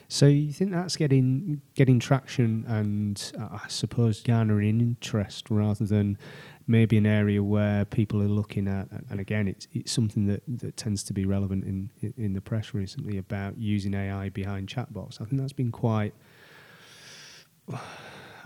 So 0.09 0.27
you 0.27 0.53
think 0.53 0.71
that's 0.71 0.97
getting 0.97 1.61
getting 1.75 1.99
traction 1.99 2.65
and 2.69 3.33
uh, 3.39 3.59
I 3.65 3.69
suppose 3.69 4.23
garnering 4.23 4.81
interest 4.81 5.51
rather 5.51 5.85
than 5.85 6.19
maybe 6.67 6.97
an 6.97 7.07
area 7.07 7.43
where 7.43 7.85
people 7.85 8.23
are 8.23 8.29
looking 8.29 8.67
at, 8.69 8.89
and 9.11 9.21
again, 9.21 9.49
it's 9.49 9.67
it's 9.73 9.93
something 9.93 10.27
that, 10.27 10.43
that 10.47 10.77
tends 10.77 11.03
to 11.05 11.13
be 11.13 11.27
relevant 11.27 11.65
in, 11.65 11.91
in 12.17 12.33
the 12.33 12.41
press 12.41 12.73
recently 12.75 13.19
about 13.19 13.59
using 13.59 13.95
AI 13.95 14.29
behind 14.31 14.69
chatbots. 14.69 15.21
I 15.21 15.25
think 15.25 15.41
that's 15.41 15.53
been 15.53 15.73
quite. 15.73 16.15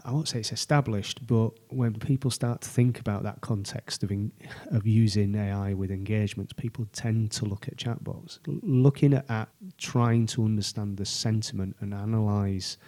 I 0.08 0.10
won't 0.10 0.26
say 0.26 0.38
it's 0.38 0.52
established, 0.52 1.26
but 1.26 1.50
when 1.68 1.92
people 1.92 2.30
start 2.30 2.62
to 2.62 2.68
think 2.68 2.98
about 2.98 3.24
that 3.24 3.42
context 3.42 4.02
of 4.02 4.10
in, 4.10 4.32
of 4.70 4.86
using 4.86 5.34
AI 5.34 5.74
with 5.74 5.90
engagements, 5.90 6.54
people 6.54 6.86
tend 6.94 7.30
to 7.32 7.44
look 7.44 7.68
at 7.68 7.76
chatbots, 7.76 8.38
L- 8.48 8.58
looking 8.62 9.12
at, 9.12 9.30
at, 9.30 9.50
trying 9.76 10.24
to 10.28 10.46
understand 10.46 10.96
the 10.96 11.04
sentiment 11.04 11.76
and 11.80 11.92
analyze 11.92 12.78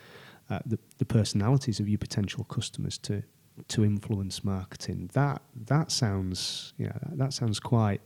uh, 0.49 0.61
the, 0.65 0.79
the 0.97 1.05
personalities 1.05 1.79
of 1.79 1.91
your 1.91 1.99
potential 1.99 2.45
customers 2.45 2.97
to 2.99 3.23
to 3.69 3.85
influence 3.85 4.43
marketing. 4.43 5.11
That 5.13 5.43
that 5.67 5.93
sounds 5.93 6.73
yeah 6.79 6.97
that 7.13 7.35
sounds 7.35 7.61
quite 7.61 8.01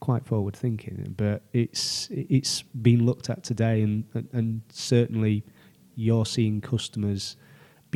quite 0.00 0.26
forward 0.26 0.56
thinking, 0.56 1.14
but 1.16 1.42
it's 1.52 2.08
it's 2.10 2.62
been 2.62 3.06
looked 3.06 3.30
at 3.30 3.44
today, 3.44 3.82
and 3.82 4.04
and 4.32 4.62
certainly 4.70 5.44
you're 5.94 6.26
seeing 6.26 6.60
customers 6.60 7.36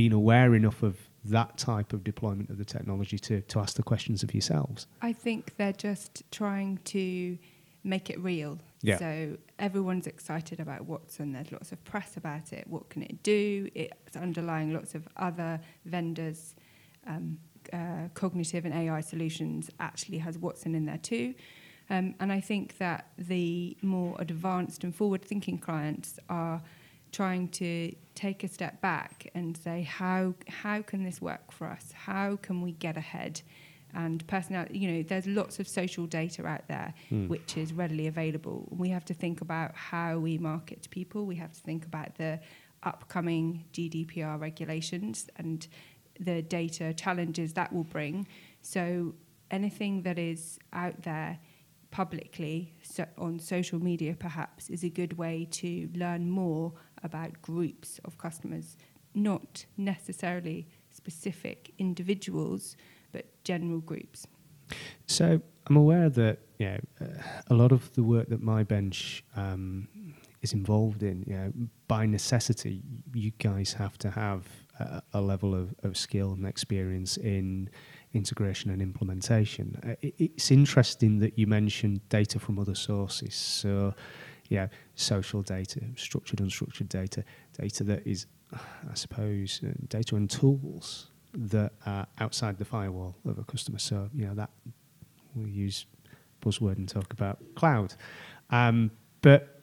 being 0.01 0.13
aware 0.15 0.55
enough 0.55 0.83
of 0.83 0.97
that 1.27 1.59
type 1.59 1.93
of 1.93 2.03
deployment 2.03 2.49
of 2.49 2.57
the 2.57 2.65
technology 2.65 3.19
to, 3.19 3.43
to 3.43 3.59
ask 3.59 3.77
the 3.77 3.83
questions 3.83 4.23
of 4.23 4.33
yourselves? 4.33 4.87
I 5.03 5.13
think 5.13 5.57
they're 5.59 5.81
just 5.91 6.23
trying 6.31 6.79
to 6.97 7.37
make 7.85 8.09
it 8.09 8.19
real. 8.19 8.59
Yeah. 8.81 8.99
So 8.99 9.37
everyone's 9.59 10.07
excited 10.07 10.59
about 10.59 10.87
Watson. 10.87 11.35
There's 11.35 11.53
lots 11.53 11.71
of 11.71 11.85
press 11.85 12.17
about 12.17 12.55
it. 12.55 12.65
What 12.67 12.89
can 12.89 13.03
it 13.03 13.23
do? 13.23 13.69
It's 13.75 14.17
underlying 14.17 14.73
lots 14.73 14.95
of 14.95 15.07
other 15.19 15.61
vendors. 15.85 16.55
Um, 17.07 17.37
uh, 17.75 18.09
cognitive 18.15 18.65
and 18.65 18.73
AI 18.73 19.03
solutions 19.03 19.71
actually 19.81 20.17
has 20.17 20.39
Watson 20.39 20.75
in 20.75 20.87
there 20.87 21.03
too. 21.13 21.35
Um, 21.91 22.15
and 22.21 22.33
I 22.33 22.41
think 22.41 22.79
that 22.79 23.11
the 23.19 23.77
more 23.83 24.17
advanced 24.19 24.83
and 24.83 24.95
forward 24.95 25.23
thinking 25.23 25.59
clients 25.59 26.19
are 26.31 26.63
trying 27.13 27.49
to 27.49 27.95
take 28.15 28.45
a 28.45 28.49
step 28.49 28.81
back 28.81 29.31
and 29.35 29.57
say 29.57 29.83
how 29.83 30.35
how 30.49 30.83
can 30.83 31.05
this 31.05 31.21
work 31.21 31.53
for 31.53 31.67
us? 31.67 31.93
How 31.93 32.37
can 32.37 32.61
we 32.61 32.73
get 32.73 32.97
ahead? 32.97 33.43
And 33.93 34.25
personality, 34.29 34.79
you 34.79 34.91
know, 34.93 35.03
there's 35.03 35.27
lots 35.27 35.59
of 35.59 35.67
social 35.67 36.07
data 36.07 36.47
out 36.47 36.69
there 36.69 36.95
mm. 37.11 37.27
which 37.29 37.57
is 37.57 37.73
readily 37.73 38.07
available. 38.07 38.69
We 38.71 38.91
have 38.91 39.05
to 39.07 39.15
think 39.15 39.41
about 39.41 39.75
how 39.75 40.19
we 40.19 40.39
market 40.39 40.83
to 40.85 40.89
people. 40.89 41.27
We 41.27 41.37
have 41.37 41.53
to 41.53 41.61
think 41.61 41.85
about 41.85 42.15
the 42.15 42.39
upcoming 42.85 43.65
GDPR 43.73 44.41
regulations 44.41 45.29
and 45.37 45.67
the 46.21 46.43
data 46.43 46.95
challenges 46.95 47.55
that 47.55 47.73
will 47.73 47.85
bring. 47.85 48.29
So 48.63 49.15
anything 49.51 50.03
that 50.03 50.19
is 50.19 50.59
out 50.73 51.03
there 51.03 51.41
publicly 51.91 52.73
so 52.83 53.05
on 53.19 53.39
social 53.41 53.81
media 53.83 54.15
perhaps 54.17 54.71
is 54.71 54.85
a 54.85 54.89
good 54.89 55.19
way 55.19 55.47
to 55.51 55.89
learn 55.95 56.31
more 56.31 56.73
about 57.03 57.41
groups 57.43 58.01
of 58.05 58.19
customers, 58.19 58.77
not 59.15 59.65
necessarily 59.77 60.69
specific 60.91 61.73
individuals, 61.79 62.77
but 63.13 63.27
general 63.45 63.81
groups. 63.81 64.27
So 65.07 65.41
I'm 65.67 65.77
aware 65.77 66.09
that 66.09 66.39
you 66.59 66.67
know, 66.67 67.09
a 67.49 67.55
lot 67.55 67.73
of 67.73 67.93
the 67.95 68.03
work 68.03 68.29
that 68.29 68.43
my 68.43 68.63
bench 68.63 69.25
um, 69.37 69.89
is 70.43 70.53
involved 70.53 71.03
in, 71.03 71.25
you 71.27 71.35
know, 71.35 71.53
by 71.89 72.07
necessity, 72.07 72.83
you 73.13 73.31
guys 73.39 73.73
have 73.73 73.99
to 73.99 74.11
have 74.11 74.47
a, 74.79 75.03
a 75.15 75.21
level 75.21 75.55
of, 75.55 75.75
of 75.83 75.97
skill 75.97 76.33
and 76.33 76.47
experience 76.47 77.17
in 77.17 77.69
integration 78.15 78.71
and 78.71 78.81
implementation. 78.81 79.79
Uh, 79.85 79.95
it, 80.01 80.15
it's 80.19 80.51
interesting 80.51 81.19
that 81.19 81.39
you 81.39 81.47
mentioned 81.47 82.07
data 82.09 82.39
from 82.39 82.59
other 82.59 82.75
sources. 82.75 83.35
So, 83.35 83.95
yeah, 84.51 84.67
social 84.97 85.43
data, 85.43 85.81
structured, 85.97 86.41
unstructured 86.41 86.89
data, 86.89 87.25
data 87.59 87.85
that 87.85 88.07
is, 88.07 88.27
I 88.53 88.95
suppose, 88.95 89.61
uh, 89.65 89.71
data 89.89 90.17
and 90.17 90.29
tools 90.29 91.07
that 91.33 91.73
are 91.87 92.07
outside 92.19 92.59
the 92.59 92.65
firewall 92.65 93.17
of 93.25 93.39
a 93.39 93.45
customer. 93.45 93.79
So, 93.79 94.11
you 94.13 94.27
know, 94.27 94.35
that 94.35 94.51
we 95.37 95.51
use 95.51 95.87
buzzword 96.43 96.79
and 96.79 96.89
talk 96.89 97.13
about 97.13 97.39
cloud. 97.55 97.95
Um, 98.51 98.91
but 99.23 99.63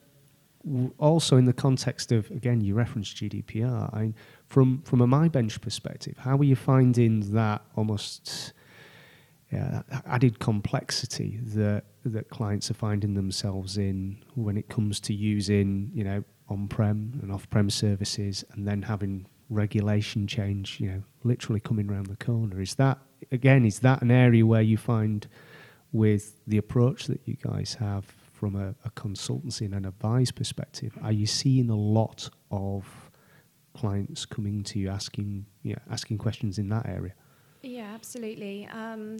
w- 0.64 0.92
also 0.98 1.36
in 1.36 1.44
the 1.44 1.52
context 1.52 2.10
of, 2.10 2.30
again, 2.30 2.62
you 2.62 2.74
referenced 2.74 3.14
GDPR. 3.18 3.94
I, 3.94 4.00
mean, 4.00 4.14
from 4.46 4.80
from 4.82 5.02
a 5.02 5.06
MyBench 5.06 5.60
perspective, 5.60 6.16
how 6.16 6.38
are 6.38 6.44
you 6.44 6.56
finding 6.56 7.32
that 7.34 7.60
almost 7.76 8.54
yeah, 9.52 9.82
added 10.06 10.38
complexity 10.38 11.38
that 11.42 11.84
that 12.04 12.28
clients 12.30 12.70
are 12.70 12.74
finding 12.74 13.14
themselves 13.14 13.76
in 13.78 14.22
when 14.34 14.56
it 14.56 14.68
comes 14.68 15.00
to 15.00 15.14
using, 15.14 15.90
you 15.94 16.04
know, 16.04 16.24
on-prem 16.48 17.18
and 17.22 17.32
off-prem 17.32 17.70
services, 17.70 18.44
and 18.52 18.66
then 18.66 18.82
having 18.82 19.26
regulation 19.50 20.26
change, 20.26 20.80
you 20.80 20.90
know, 20.90 21.02
literally 21.24 21.60
coming 21.60 21.90
around 21.90 22.06
the 22.06 22.16
corner. 22.16 22.60
Is 22.60 22.74
that 22.76 22.98
again? 23.32 23.64
Is 23.64 23.80
that 23.80 24.02
an 24.02 24.10
area 24.10 24.44
where 24.44 24.62
you 24.62 24.76
find 24.76 25.26
with 25.92 26.40
the 26.46 26.58
approach 26.58 27.06
that 27.06 27.20
you 27.24 27.36
guys 27.42 27.74
have 27.74 28.04
from 28.38 28.54
a, 28.54 28.74
a 28.84 28.90
consultancy 28.90 29.62
and 29.62 29.74
an 29.74 29.84
advice 29.84 30.30
perspective, 30.30 30.96
are 31.02 31.12
you 31.12 31.26
seeing 31.26 31.70
a 31.70 31.76
lot 31.76 32.30
of 32.50 33.10
clients 33.74 34.24
coming 34.24 34.62
to 34.62 34.78
you 34.78 34.88
asking, 34.88 35.44
you 35.62 35.72
know, 35.72 35.82
asking 35.90 36.18
questions 36.18 36.58
in 36.58 36.68
that 36.68 36.86
area? 36.86 37.14
Yeah, 37.62 37.92
absolutely. 37.94 38.66
Um, 38.72 39.18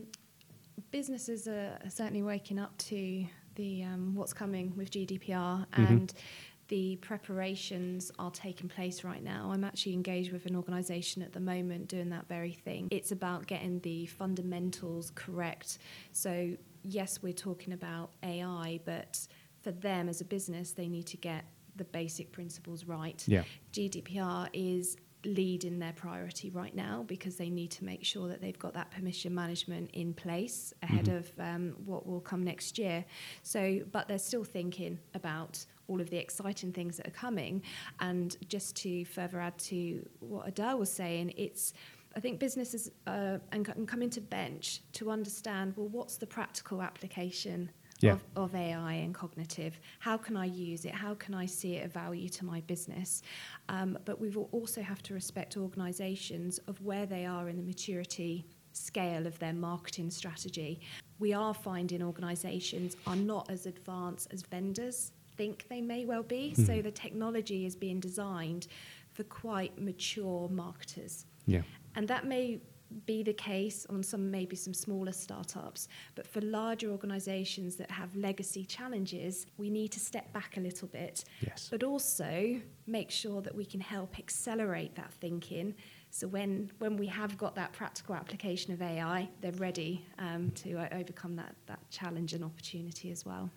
businesses 0.90 1.46
are 1.48 1.78
certainly 1.88 2.22
waking 2.22 2.58
up 2.58 2.76
to 2.78 3.26
the 3.56 3.82
um, 3.84 4.14
what's 4.14 4.32
coming 4.32 4.74
with 4.76 4.90
GDPR 4.90 5.66
Mhm. 5.72 5.88
and 5.88 6.14
the 6.68 6.96
preparations 6.96 8.12
are 8.18 8.30
taking 8.30 8.68
place 8.68 9.02
right 9.02 9.22
now. 9.22 9.50
I'm 9.50 9.64
actually 9.64 9.94
engaged 9.94 10.32
with 10.32 10.44
an 10.46 10.54
organisation 10.54 11.22
at 11.22 11.32
the 11.32 11.40
moment 11.40 11.88
doing 11.88 12.10
that 12.10 12.28
very 12.28 12.52
thing. 12.52 12.88
It's 12.90 13.10
about 13.10 13.46
getting 13.46 13.80
the 13.80 14.06
fundamentals 14.06 15.10
correct. 15.14 15.78
So 16.12 16.56
yes, 16.82 17.22
we're 17.22 17.32
talking 17.32 17.72
about 17.72 18.10
AI, 18.22 18.80
but 18.84 19.26
for 19.62 19.72
them 19.72 20.08
as 20.08 20.20
a 20.20 20.24
business, 20.26 20.72
they 20.72 20.88
need 20.88 21.06
to 21.06 21.16
get 21.16 21.46
the 21.74 21.84
basic 21.84 22.32
principles 22.32 22.84
right. 22.84 23.26
Yeah. 23.26 23.44
GDPR 23.72 24.48
is 24.52 24.96
leading 25.24 25.78
their 25.78 25.92
priority 25.92 26.50
right 26.50 26.74
now 26.74 27.04
because 27.06 27.36
they 27.36 27.50
need 27.50 27.70
to 27.72 27.84
make 27.84 28.04
sure 28.04 28.28
that 28.28 28.40
they've 28.40 28.58
got 28.58 28.74
that 28.74 28.90
permission 28.90 29.34
management 29.34 29.90
in 29.92 30.14
place 30.14 30.72
ahead 30.82 31.06
Mhm. 31.06 31.16
of 31.18 31.32
um, 31.40 31.76
what 31.84 32.06
will 32.06 32.20
come 32.20 32.44
next 32.44 32.78
year. 32.78 33.04
So, 33.42 33.80
but 33.90 34.08
they're 34.08 34.18
still 34.18 34.44
thinking 34.44 34.98
about 35.14 35.64
all 35.88 36.00
of 36.00 36.10
the 36.10 36.18
exciting 36.18 36.72
things 36.72 36.98
that 36.98 37.06
are 37.08 37.10
coming. 37.26 37.62
And 38.00 38.36
just 38.48 38.76
to 38.76 39.04
further 39.06 39.40
add 39.40 39.58
to 39.58 40.06
what 40.20 40.46
Adele 40.46 40.78
was 40.78 40.92
saying, 40.92 41.32
it's 41.36 41.72
I 42.16 42.20
think 42.20 42.40
businesses 42.40 42.90
uh, 43.06 43.38
and, 43.52 43.68
and 43.68 43.86
coming 43.86 44.10
to 44.10 44.20
bench 44.20 44.80
to 44.94 45.10
understand 45.10 45.74
well, 45.76 45.88
what's 45.88 46.16
the 46.16 46.26
practical 46.26 46.82
application 46.82 47.70
Yeah. 48.00 48.12
of, 48.12 48.24
of 48.36 48.54
AI 48.54 48.92
and 48.94 49.14
cognitive? 49.14 49.78
How 49.98 50.16
can 50.16 50.36
I 50.36 50.44
use 50.44 50.84
it? 50.84 50.94
How 50.94 51.14
can 51.14 51.34
I 51.34 51.46
see 51.46 51.76
it 51.76 51.84
of 51.86 51.92
value 51.92 52.28
to 52.30 52.44
my 52.44 52.60
business? 52.62 53.22
Um, 53.68 53.98
but 54.04 54.20
we 54.20 54.30
will 54.30 54.48
also 54.52 54.82
have 54.82 55.02
to 55.04 55.14
respect 55.14 55.56
organisations 55.56 56.58
of 56.68 56.80
where 56.82 57.06
they 57.06 57.26
are 57.26 57.48
in 57.48 57.56
the 57.56 57.62
maturity 57.62 58.46
scale 58.72 59.26
of 59.26 59.38
their 59.40 59.52
marketing 59.52 60.10
strategy. 60.10 60.80
We 61.18 61.32
are 61.32 61.52
finding 61.54 62.02
organisations 62.02 62.96
are 63.06 63.16
not 63.16 63.50
as 63.50 63.66
advanced 63.66 64.28
as 64.32 64.42
vendors 64.42 65.12
think 65.36 65.66
they 65.68 65.80
may 65.80 66.04
well 66.04 66.22
be. 66.22 66.54
So 66.54 66.72
Mhm. 66.74 66.82
the 66.82 66.90
technology 66.90 67.64
is 67.64 67.76
being 67.76 68.00
designed 68.00 68.66
for 69.12 69.24
quite 69.24 69.80
mature 69.80 70.48
marketers. 70.48 71.26
Yeah. 71.46 71.62
And 71.94 72.06
that 72.08 72.26
may 72.26 72.60
be 73.06 73.22
the 73.22 73.32
case 73.32 73.86
on 73.90 74.02
some 74.02 74.30
maybe 74.30 74.56
some 74.56 74.74
smaller 74.74 75.12
startups, 75.12 75.88
but 76.14 76.26
for 76.26 76.40
larger 76.40 76.90
organizations 76.90 77.76
that 77.76 77.90
have 77.90 78.14
legacy 78.16 78.64
challenges, 78.64 79.46
we 79.56 79.70
need 79.70 79.92
to 79.92 80.00
step 80.00 80.32
back 80.32 80.56
a 80.56 80.60
little 80.60 80.88
bit, 80.88 81.24
Yes. 81.40 81.68
but 81.70 81.82
also 81.82 82.60
make 82.86 83.10
sure 83.10 83.42
that 83.42 83.54
we 83.54 83.64
can 83.64 83.80
help 83.80 84.18
accelerate 84.18 84.94
that 84.96 85.12
thinking. 85.12 85.74
So 86.10 86.26
when 86.26 86.70
when 86.78 86.96
we 86.96 87.06
have 87.08 87.36
got 87.36 87.54
that 87.56 87.72
practical 87.72 88.14
application 88.14 88.72
of 88.72 88.80
AI, 88.80 89.28
they're 89.42 89.52
ready 89.52 90.06
um, 90.18 90.50
to 90.52 90.78
uh, 90.78 90.88
overcome 90.92 91.36
that 91.36 91.54
that 91.66 91.80
challenge 91.90 92.32
and 92.32 92.42
opportunity 92.42 93.10
as 93.10 93.26
well. 93.26 93.50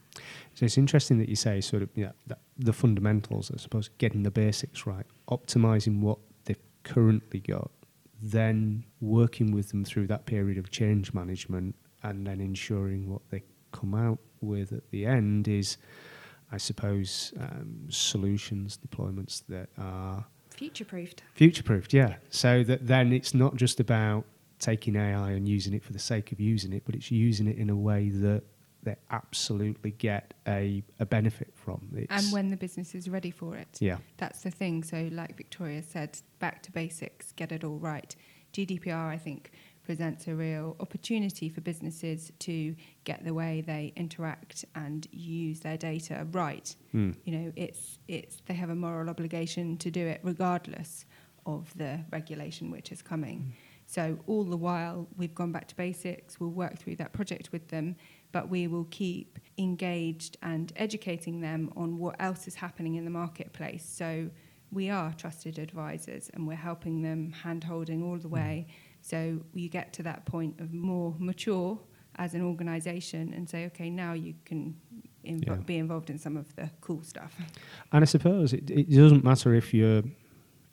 So 0.56 0.66
it's 0.66 0.78
interesting 0.78 1.18
that 1.20 1.30
you 1.30 1.38
say 1.38 1.62
sort 1.62 1.82
of 1.84 1.90
you 1.96 2.06
know, 2.06 2.12
that 2.28 2.40
the 2.58 2.74
fundamentals, 2.74 3.52
I 3.54 3.58
suppose, 3.58 3.90
getting 3.98 4.24
the 4.24 4.32
basics 4.32 4.86
right, 4.86 5.06
optimizing 5.30 6.02
what 6.02 6.18
they've 6.44 6.60
currently 6.84 7.40
got, 7.40 7.72
then 8.22 8.84
working 9.02 9.52
with 9.52 9.70
them 9.70 9.84
through 9.84 10.08
that 10.08 10.26
period 10.26 10.58
of 10.58 10.70
change 10.72 11.14
management, 11.14 11.76
and 12.04 12.26
then 12.26 12.40
ensuring 12.40 13.10
what 13.10 13.22
they 13.30 13.44
come 13.72 13.94
out 13.94 14.20
with 14.42 14.72
at 14.74 14.90
the 14.92 15.06
end 15.06 15.48
is, 15.48 15.78
I 16.52 16.58
suppose, 16.58 17.34
um, 17.40 17.88
solutions, 17.90 18.78
deployments 18.88 19.44
that 19.50 19.70
are 19.78 20.26
Future 20.52 20.86
proofed. 20.86 21.24
future 21.34 21.64
proofed. 21.64 21.94
Yeah. 21.94 22.16
So 22.30 22.64
that 22.66 22.86
then 22.86 23.12
it's 23.14 23.34
not 23.34 23.56
just 23.56 23.80
about 23.80 24.26
taking 24.60 24.96
AI 24.96 25.32
and 25.32 25.48
using 25.48 25.74
it 25.74 25.84
for 25.84 25.92
the 25.94 26.00
sake 26.00 26.32
of 26.32 26.40
using 26.40 26.72
it, 26.74 26.84
but 26.86 26.94
it's 26.94 27.10
using 27.10 27.48
it 27.48 27.58
in 27.58 27.70
a 27.70 27.76
way 27.76 28.10
that 28.10 28.44
they 28.84 28.96
absolutely 29.12 29.92
get 29.92 30.34
a, 30.48 30.84
a 31.00 31.06
benefit 31.06 31.52
from. 31.56 31.88
It's, 31.96 32.12
And 32.12 32.32
when 32.34 32.50
the 32.50 32.58
business 32.58 32.94
is 32.94 33.10
ready 33.10 33.32
for 33.32 33.56
it. 33.56 33.78
yeah, 33.80 33.98
That's 34.18 34.42
the 34.42 34.52
thing. 34.52 34.84
So, 34.84 35.08
like 35.12 35.36
Victoria 35.38 35.82
said, 35.84 36.18
back 36.40 36.62
to 36.64 36.72
basics, 36.72 37.32
get 37.32 37.52
it 37.52 37.64
all 37.64 37.78
right. 37.80 38.16
GDPR, 38.54 39.10
I 39.10 39.18
think, 39.18 39.52
presents 39.84 40.28
a 40.28 40.36
real 40.36 40.76
opportunity 40.80 41.50
for 41.50 41.62
businesses 41.62 42.32
to 42.40 42.76
get 43.04 43.24
the 43.26 43.34
way 43.34 43.62
they 43.62 43.94
interact 43.96 44.64
and 44.76 45.08
use 45.12 45.60
their 45.60 45.78
data 45.78 46.28
right. 46.32 46.76
Mm. 46.94 47.16
You 47.26 47.38
know, 47.38 47.54
it's 47.56 47.98
it's 48.08 48.38
they 48.46 48.54
have 48.54 48.70
a 48.70 48.76
moral 48.76 49.10
obligation 49.10 49.78
to 49.78 49.92
do 49.92 50.06
it 50.06 50.22
regardless 50.24 51.06
of 51.46 51.76
the 51.78 52.00
regulation 52.12 52.70
which 52.72 52.92
is 52.92 53.02
coming. 53.02 53.54
So 53.88 54.20
all 54.28 54.46
the 54.46 54.56
while 54.58 55.08
we've 55.18 55.36
gone 55.36 55.52
back 55.52 55.68
to 55.70 55.76
basics, 55.76 56.40
we'll 56.40 56.52
work 56.52 56.78
through 56.78 56.96
that 56.98 57.12
project 57.12 57.52
with 57.52 57.68
them, 57.68 57.98
but 58.32 58.48
we 58.48 58.68
will 58.68 58.88
keep 58.90 59.40
engaged 59.58 60.38
and 60.42 60.72
educating 60.78 61.42
them 61.42 61.74
on 61.76 61.98
what 61.98 62.16
else 62.20 62.48
is 62.48 62.56
happening 62.56 62.96
in 62.96 63.04
the 63.04 63.12
marketplace. 63.12 63.84
So 63.86 64.30
we 64.72 64.90
are 64.90 65.14
trusted 65.14 65.60
advisors 65.60 66.30
and 66.34 66.48
we're 66.48 66.56
helping 66.56 67.02
them 67.02 67.32
hand 67.32 67.64
holding 67.64 68.04
all 68.04 68.18
the 68.18 68.28
mm. 68.28 68.32
way. 68.32 68.68
So 69.02 69.42
you 69.54 69.70
get 69.70 69.94
to 69.94 70.04
that 70.04 70.26
point 70.26 70.60
of 70.60 70.74
more 70.74 71.16
mature 71.20 71.80
as 72.16 72.34
an 72.34 72.42
organization 72.42 73.34
and 73.34 73.50
say, 73.50 73.66
okay, 73.68 73.90
now 73.90 74.14
you 74.14 74.36
can 74.46 74.76
invo- 75.26 75.48
Yeah. 75.48 75.56
be 75.56 75.78
involved 75.78 76.10
in 76.10 76.18
some 76.18 76.38
of 76.38 76.56
the 76.56 76.70
cool 76.82 77.02
stuff. 77.04 77.36
And 77.92 78.04
I 78.04 78.06
suppose 78.06 78.54
it, 78.54 78.70
it 78.70 78.90
doesn't 78.90 79.24
matter 79.24 79.54
if 79.54 79.74
you're 79.74 80.04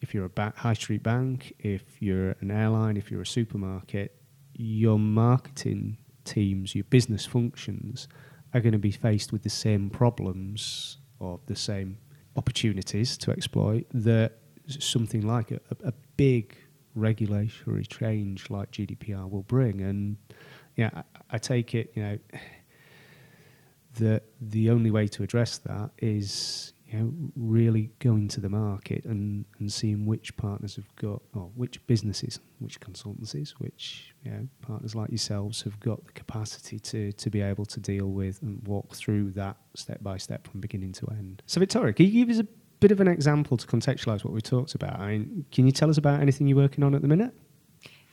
if 0.00 0.14
you're 0.14 0.26
a 0.26 0.30
ba- 0.30 0.54
high 0.56 0.74
street 0.74 1.02
bank, 1.02 1.54
if 1.58 2.00
you're 2.00 2.36
an 2.40 2.52
airline, 2.52 2.96
if 2.96 3.10
you're 3.10 3.22
a 3.22 3.26
supermarket, 3.26 4.14
your 4.54 4.96
marketing 4.96 5.98
teams, 6.24 6.74
your 6.74 6.84
business 6.84 7.26
functions 7.26 8.06
are 8.54 8.60
going 8.60 8.72
to 8.72 8.78
be 8.78 8.92
faced 8.92 9.32
with 9.32 9.42
the 9.42 9.50
same 9.50 9.90
problems 9.90 10.98
or 11.18 11.40
the 11.46 11.56
same 11.56 11.98
opportunities 12.38 13.18
to 13.18 13.32
exploit 13.32 13.84
that 13.92 14.38
something 14.68 15.26
like 15.26 15.50
a, 15.50 15.60
a, 15.84 15.92
big 16.16 16.56
regulatory 16.94 17.84
change 17.84 18.50
like 18.50 18.70
GDPR 18.72 19.28
will 19.30 19.42
bring. 19.42 19.80
And 19.80 20.16
yeah, 20.76 20.90
I, 20.94 21.02
I 21.32 21.38
take 21.38 21.74
it, 21.74 21.92
you 21.94 22.02
know, 22.02 22.18
that 23.98 24.22
the 24.40 24.70
only 24.70 24.90
way 24.90 25.06
to 25.08 25.22
address 25.22 25.58
that 25.58 25.90
is 25.98 26.72
you 26.88 26.98
know 26.98 27.12
really 27.36 27.90
going 27.98 28.28
to 28.28 28.40
the 28.40 28.48
market 28.48 29.04
and, 29.04 29.44
and 29.58 29.70
seeing 29.70 30.06
which 30.06 30.36
partners 30.36 30.76
have 30.76 30.94
got 30.96 31.22
or 31.34 31.50
which 31.54 31.86
businesses, 31.86 32.40
which 32.60 32.80
consultancies, 32.80 33.50
which 33.58 34.14
you 34.24 34.30
know, 34.30 34.48
partners 34.62 34.94
like 34.94 35.10
yourselves 35.10 35.62
have 35.62 35.78
got 35.80 36.04
the 36.06 36.12
capacity 36.12 36.78
to 36.78 37.12
to 37.12 37.30
be 37.30 37.40
able 37.40 37.66
to 37.66 37.80
deal 37.80 38.06
with 38.06 38.40
and 38.42 38.66
walk 38.66 38.94
through 38.94 39.30
that 39.32 39.56
step 39.74 40.02
by 40.02 40.16
step 40.16 40.46
from 40.46 40.60
beginning 40.60 40.92
to 40.92 41.06
end. 41.10 41.42
So 41.46 41.60
Victoria, 41.60 41.92
can 41.92 42.06
you 42.06 42.24
give 42.24 42.34
us 42.34 42.40
a 42.40 42.46
bit 42.80 42.90
of 42.90 43.00
an 43.00 43.08
example 43.08 43.56
to 43.56 43.66
contextualise 43.66 44.24
what 44.24 44.32
we 44.32 44.40
talked 44.40 44.74
about? 44.74 44.98
I 44.98 45.18
mean, 45.18 45.44
can 45.52 45.66
you 45.66 45.72
tell 45.72 45.90
us 45.90 45.98
about 45.98 46.20
anything 46.20 46.46
you're 46.46 46.56
working 46.56 46.84
on 46.84 46.94
at 46.94 47.02
the 47.02 47.08
minute? 47.08 47.34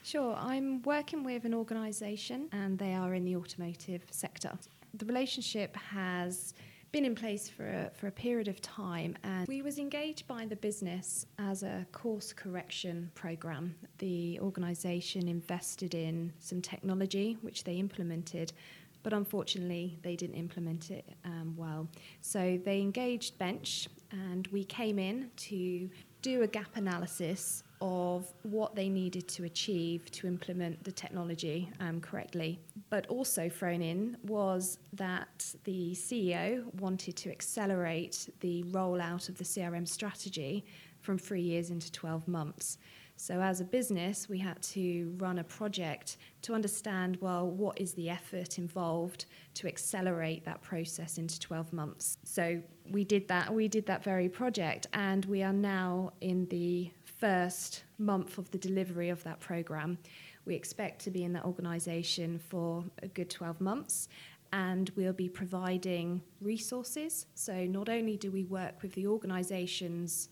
Sure, 0.02 0.36
I'm 0.36 0.82
working 0.82 1.24
with 1.24 1.44
an 1.44 1.54
organisation 1.54 2.48
and 2.52 2.78
they 2.78 2.94
are 2.94 3.14
in 3.14 3.24
the 3.24 3.34
automotive 3.36 4.02
sector. 4.10 4.52
The 4.94 5.04
relationship 5.04 5.76
has 5.76 6.54
been 6.96 7.04
in 7.04 7.14
place 7.14 7.46
for 7.46 7.66
a, 7.66 7.90
for 7.92 8.06
a 8.06 8.10
period 8.10 8.48
of 8.48 8.58
time 8.62 9.14
and 9.22 9.46
we 9.48 9.60
was 9.60 9.78
engaged 9.78 10.26
by 10.26 10.46
the 10.46 10.56
business 10.56 11.26
as 11.38 11.62
a 11.62 11.86
course 11.92 12.32
correction 12.32 13.10
program. 13.14 13.74
The 13.98 14.40
organisation 14.40 15.28
invested 15.28 15.94
in 15.94 16.32
some 16.38 16.62
technology 16.62 17.36
which 17.42 17.64
they 17.64 17.74
implemented 17.74 18.54
but 19.02 19.12
unfortunately 19.12 19.98
they 20.00 20.16
didn't 20.16 20.36
implement 20.36 20.90
it 20.90 21.04
um, 21.26 21.52
well. 21.54 21.86
So 22.22 22.58
they 22.64 22.80
engaged 22.80 23.36
bench 23.36 23.88
and 24.10 24.46
we 24.46 24.64
came 24.64 24.98
in 24.98 25.30
to 25.48 25.90
do 26.22 26.44
a 26.44 26.46
gap 26.46 26.76
analysis 26.76 27.62
of 27.80 28.32
what 28.42 28.74
they 28.74 28.88
needed 28.88 29.28
to 29.28 29.44
achieve 29.44 30.10
to 30.10 30.26
implement 30.26 30.82
the 30.84 30.92
technology 30.92 31.70
um, 31.80 32.00
correctly. 32.00 32.58
But 32.90 33.06
also 33.08 33.48
thrown 33.48 33.82
in 33.82 34.16
was 34.22 34.78
that 34.94 35.54
the 35.64 35.92
CEO 35.92 36.64
wanted 36.80 37.16
to 37.16 37.30
accelerate 37.30 38.28
the 38.40 38.62
rollout 38.64 39.28
of 39.28 39.36
the 39.38 39.44
CRM 39.44 39.86
strategy 39.86 40.64
from 41.00 41.18
three 41.18 41.42
years 41.42 41.70
into 41.70 41.90
12 41.92 42.26
months. 42.26 42.78
So, 43.18 43.40
as 43.40 43.60
a 43.62 43.64
business, 43.64 44.28
we 44.28 44.38
had 44.38 44.60
to 44.74 45.14
run 45.16 45.38
a 45.38 45.44
project 45.44 46.18
to 46.42 46.52
understand 46.52 47.16
well, 47.22 47.48
what 47.48 47.80
is 47.80 47.94
the 47.94 48.10
effort 48.10 48.58
involved 48.58 49.24
to 49.54 49.66
accelerate 49.66 50.44
that 50.44 50.60
process 50.60 51.16
into 51.16 51.40
12 51.40 51.72
months. 51.72 52.18
So, 52.24 52.60
we 52.90 53.04
did 53.04 53.26
that. 53.28 53.52
We 53.52 53.68
did 53.68 53.86
that 53.86 54.04
very 54.04 54.28
project, 54.28 54.86
and 54.92 55.24
we 55.24 55.42
are 55.42 55.52
now 55.52 56.12
in 56.20 56.46
the 56.48 56.90
first 57.18 57.84
month 57.98 58.38
of 58.38 58.50
the 58.50 58.58
delivery 58.58 59.08
of 59.08 59.22
that 59.24 59.40
program. 59.40 59.98
We 60.44 60.54
expect 60.54 61.02
to 61.02 61.10
be 61.10 61.24
in 61.24 61.32
that 61.32 61.44
organisation 61.44 62.38
for 62.38 62.84
a 63.02 63.08
good 63.08 63.30
12 63.30 63.60
months 63.60 64.08
and 64.52 64.90
we'll 64.96 65.12
be 65.12 65.28
providing 65.28 66.22
resources. 66.40 67.26
So, 67.34 67.64
not 67.66 67.88
only 67.88 68.16
do 68.16 68.30
we 68.30 68.44
work 68.44 68.80
with 68.82 68.92
the 68.92 69.06
organisation's 69.06 70.28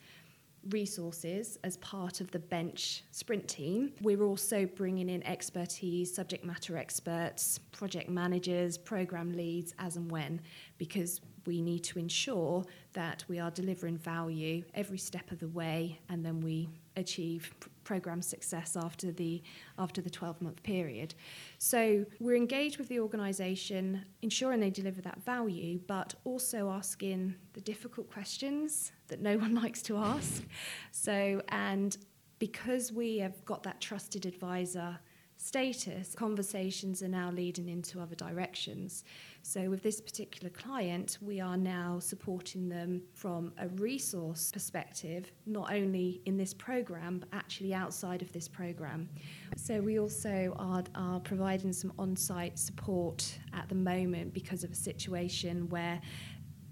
resources 0.71 1.59
as 1.65 1.77
part 1.79 2.21
of 2.21 2.31
the 2.31 2.39
bench 2.39 3.05
sprint 3.11 3.47
team, 3.49 3.93
we're 4.03 4.23
also 4.23 4.67
bringing 4.67 5.09
in 5.09 5.23
expertise, 5.25 6.15
subject 6.15 6.45
matter 6.45 6.77
experts, 6.77 7.59
project 7.73 8.09
managers, 8.09 8.79
program 8.79 9.33
leads 9.33 9.75
as 9.79 9.97
and 9.97 10.11
when, 10.11 10.41
because 10.79 11.21
we 11.47 11.61
need 11.61 11.81
to 11.85 11.99
ensure 11.99 12.65
that 12.93 13.25
we 13.29 13.39
are 13.39 13.51
delivering 13.51 13.99
value 13.99 14.65
every 14.75 14.99
step 14.99 15.31
of 15.31 15.39
the 15.39 15.49
way 15.49 16.01
and 16.09 16.25
then 16.25 16.41
we 16.41 16.69
achieve 16.97 17.53
program 17.85 18.23
success 18.23 18.77
after 18.77 19.13
the 19.13 19.43
after 19.79 20.01
the 20.01 20.09
12 20.09 20.41
month 20.41 20.63
period 20.63 21.15
so 21.59 22.05
we're 22.19 22.37
engaged 22.37 22.79
with 22.79 22.89
the 22.89 22.99
organization 22.99 24.05
ensuring 24.23 24.61
they 24.61 24.71
deliver 24.71 25.03
that 25.03 25.23
value 25.23 25.79
but 25.87 26.15
also 26.25 26.71
asking 26.71 27.35
the 27.53 27.61
difficult 27.61 28.11
questions 28.11 28.93
that 29.09 29.21
no 29.21 29.37
one 29.45 29.55
likes 29.55 29.83
to 29.83 29.97
ask 29.97 30.43
so 30.93 31.43
and 31.49 31.99
because 32.39 32.93
we 32.93 33.19
have 33.19 33.45
got 33.45 33.63
that 33.63 33.81
trusted 33.81 34.27
advisor 34.27 34.99
status, 35.37 36.15
conversations 36.15 37.03
are 37.03 37.09
now 37.09 37.31
leading 37.31 37.69
into 37.69 38.01
other 38.01 38.15
directions. 38.15 39.05
So, 39.47 39.69
with 39.69 39.83
this 39.83 40.01
particular 40.01 40.49
client, 40.49 41.19
we 41.21 41.39
are 41.39 41.59
now 41.59 41.99
supporting 41.99 42.67
them 42.67 43.03
from 43.13 43.53
a 43.59 43.69
resource 43.69 44.51
perspective, 44.51 45.31
not 45.45 45.71
only 45.71 46.23
in 46.25 46.39
this 46.39 46.55
program, 46.55 47.19
but 47.19 47.29
actually 47.31 47.75
outside 47.75 48.23
of 48.23 48.33
this 48.33 48.49
program. 48.49 49.07
So, 49.59 49.83
we 49.83 50.01
also 50.01 50.57
are, 50.59 50.83
are 50.95 51.21
providing 51.21 51.75
some 51.75 51.93
on 51.99 52.17
site 52.17 52.59
support 52.59 53.39
at 53.53 53.69
the 53.69 53.75
moment 53.75 54.33
because 54.33 54.65
of 54.65 54.73
a 54.73 54.75
situation 54.75 55.69
where 55.69 56.01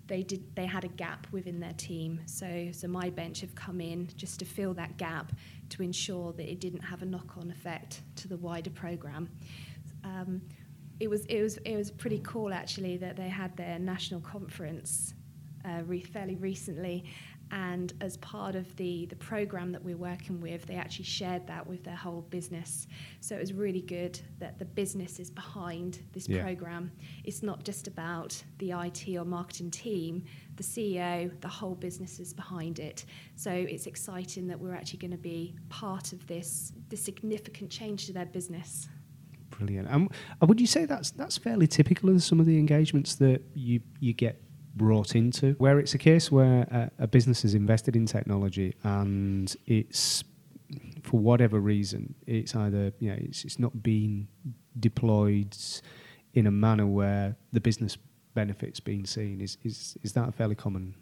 they 0.06 0.22
did 0.22 0.42
they 0.56 0.66
had 0.66 0.84
a 0.84 0.88
gap 0.88 1.26
within 1.30 1.60
their 1.60 1.74
team. 1.74 2.20
So 2.24 2.70
so 2.72 2.88
my 2.88 3.10
bench 3.10 3.42
have 3.42 3.54
come 3.54 3.80
in 3.80 4.08
just 4.16 4.38
to 4.40 4.44
fill 4.46 4.74
that 4.74 4.96
gap 4.96 5.32
to 5.68 5.82
ensure 5.82 6.32
that 6.32 6.50
it 6.50 6.58
didn't 6.58 6.80
have 6.80 7.02
a 7.02 7.06
knock-on 7.06 7.50
effect 7.50 8.00
to 8.16 8.28
the 8.28 8.36
wider 8.36 8.70
program. 8.70 9.28
Um, 10.04 10.42
it 11.02 11.10
was 11.10 11.24
it 11.26 11.42
was 11.42 11.56
it 11.64 11.76
was 11.76 11.90
pretty 11.90 12.20
cool 12.22 12.54
actually 12.54 12.96
that 12.98 13.16
they 13.16 13.28
had 13.28 13.56
their 13.56 13.76
national 13.78 14.20
conference 14.20 15.14
uh, 15.64 15.82
re- 15.84 16.00
fairly 16.00 16.36
recently, 16.36 17.04
and 17.50 17.92
as 18.00 18.16
part 18.18 18.54
of 18.54 18.74
the 18.76 19.06
the 19.06 19.16
program 19.16 19.72
that 19.72 19.82
we're 19.82 19.96
working 19.96 20.40
with, 20.40 20.64
they 20.66 20.76
actually 20.76 21.04
shared 21.04 21.44
that 21.48 21.66
with 21.66 21.82
their 21.82 21.96
whole 21.96 22.22
business. 22.30 22.86
So 23.20 23.34
it 23.34 23.40
was 23.40 23.52
really 23.52 23.80
good 23.82 24.20
that 24.38 24.60
the 24.60 24.64
business 24.64 25.18
is 25.18 25.28
behind 25.28 25.98
this 26.12 26.28
Yeah. 26.28 26.42
program. 26.42 26.92
It's 27.24 27.42
not 27.42 27.64
just 27.64 27.88
about 27.88 28.40
the 28.58 28.70
IT 28.72 29.16
or 29.18 29.24
marketing 29.24 29.72
team. 29.72 30.22
The 30.56 30.62
CEO, 30.62 31.30
the 31.40 31.48
whole 31.48 31.74
business 31.74 32.20
is 32.20 32.32
behind 32.32 32.78
it. 32.78 33.04
So 33.34 33.50
it's 33.50 33.86
exciting 33.86 34.46
that 34.48 34.58
we're 34.60 34.74
actually 34.80 35.00
going 35.00 35.16
to 35.22 35.24
be 35.34 35.56
part 35.68 36.12
of 36.12 36.26
this 36.28 36.72
this 36.88 37.02
significant 37.02 37.70
change 37.70 38.06
to 38.06 38.12
their 38.12 38.26
business. 38.26 38.88
Brilliant. 39.58 39.88
Um, 39.90 40.10
and 40.40 40.48
would 40.48 40.60
you 40.60 40.66
say 40.66 40.84
that's 40.84 41.10
that's 41.10 41.36
fairly 41.38 41.66
typical 41.66 42.10
of 42.10 42.22
some 42.22 42.40
of 42.40 42.46
the 42.46 42.58
engagements 42.58 43.14
that 43.16 43.42
you 43.54 43.80
you 44.00 44.12
get 44.12 44.42
brought 44.74 45.14
into, 45.14 45.52
where 45.58 45.78
it's 45.78 45.94
a 45.94 45.98
case 45.98 46.32
where 46.32 46.62
a, 46.70 47.04
a 47.04 47.06
business 47.06 47.44
is 47.44 47.54
invested 47.54 47.94
in 47.94 48.06
technology 48.06 48.74
and 48.84 49.54
it's 49.66 50.24
for 51.02 51.20
whatever 51.20 51.60
reason 51.60 52.14
it's 52.26 52.54
either 52.54 52.92
you 52.98 53.10
know 53.10 53.16
it's 53.20 53.44
it's 53.44 53.58
not 53.58 53.82
being 53.82 54.26
deployed 54.80 55.54
in 56.34 56.46
a 56.46 56.50
manner 56.50 56.86
where 56.86 57.36
the 57.52 57.60
business 57.60 57.98
benefits 58.34 58.80
being 58.80 59.06
seen. 59.06 59.40
Is 59.40 59.58
is 59.62 59.96
is 60.02 60.12
that 60.14 60.28
a 60.28 60.32
fairly 60.32 60.54
common? 60.54 60.94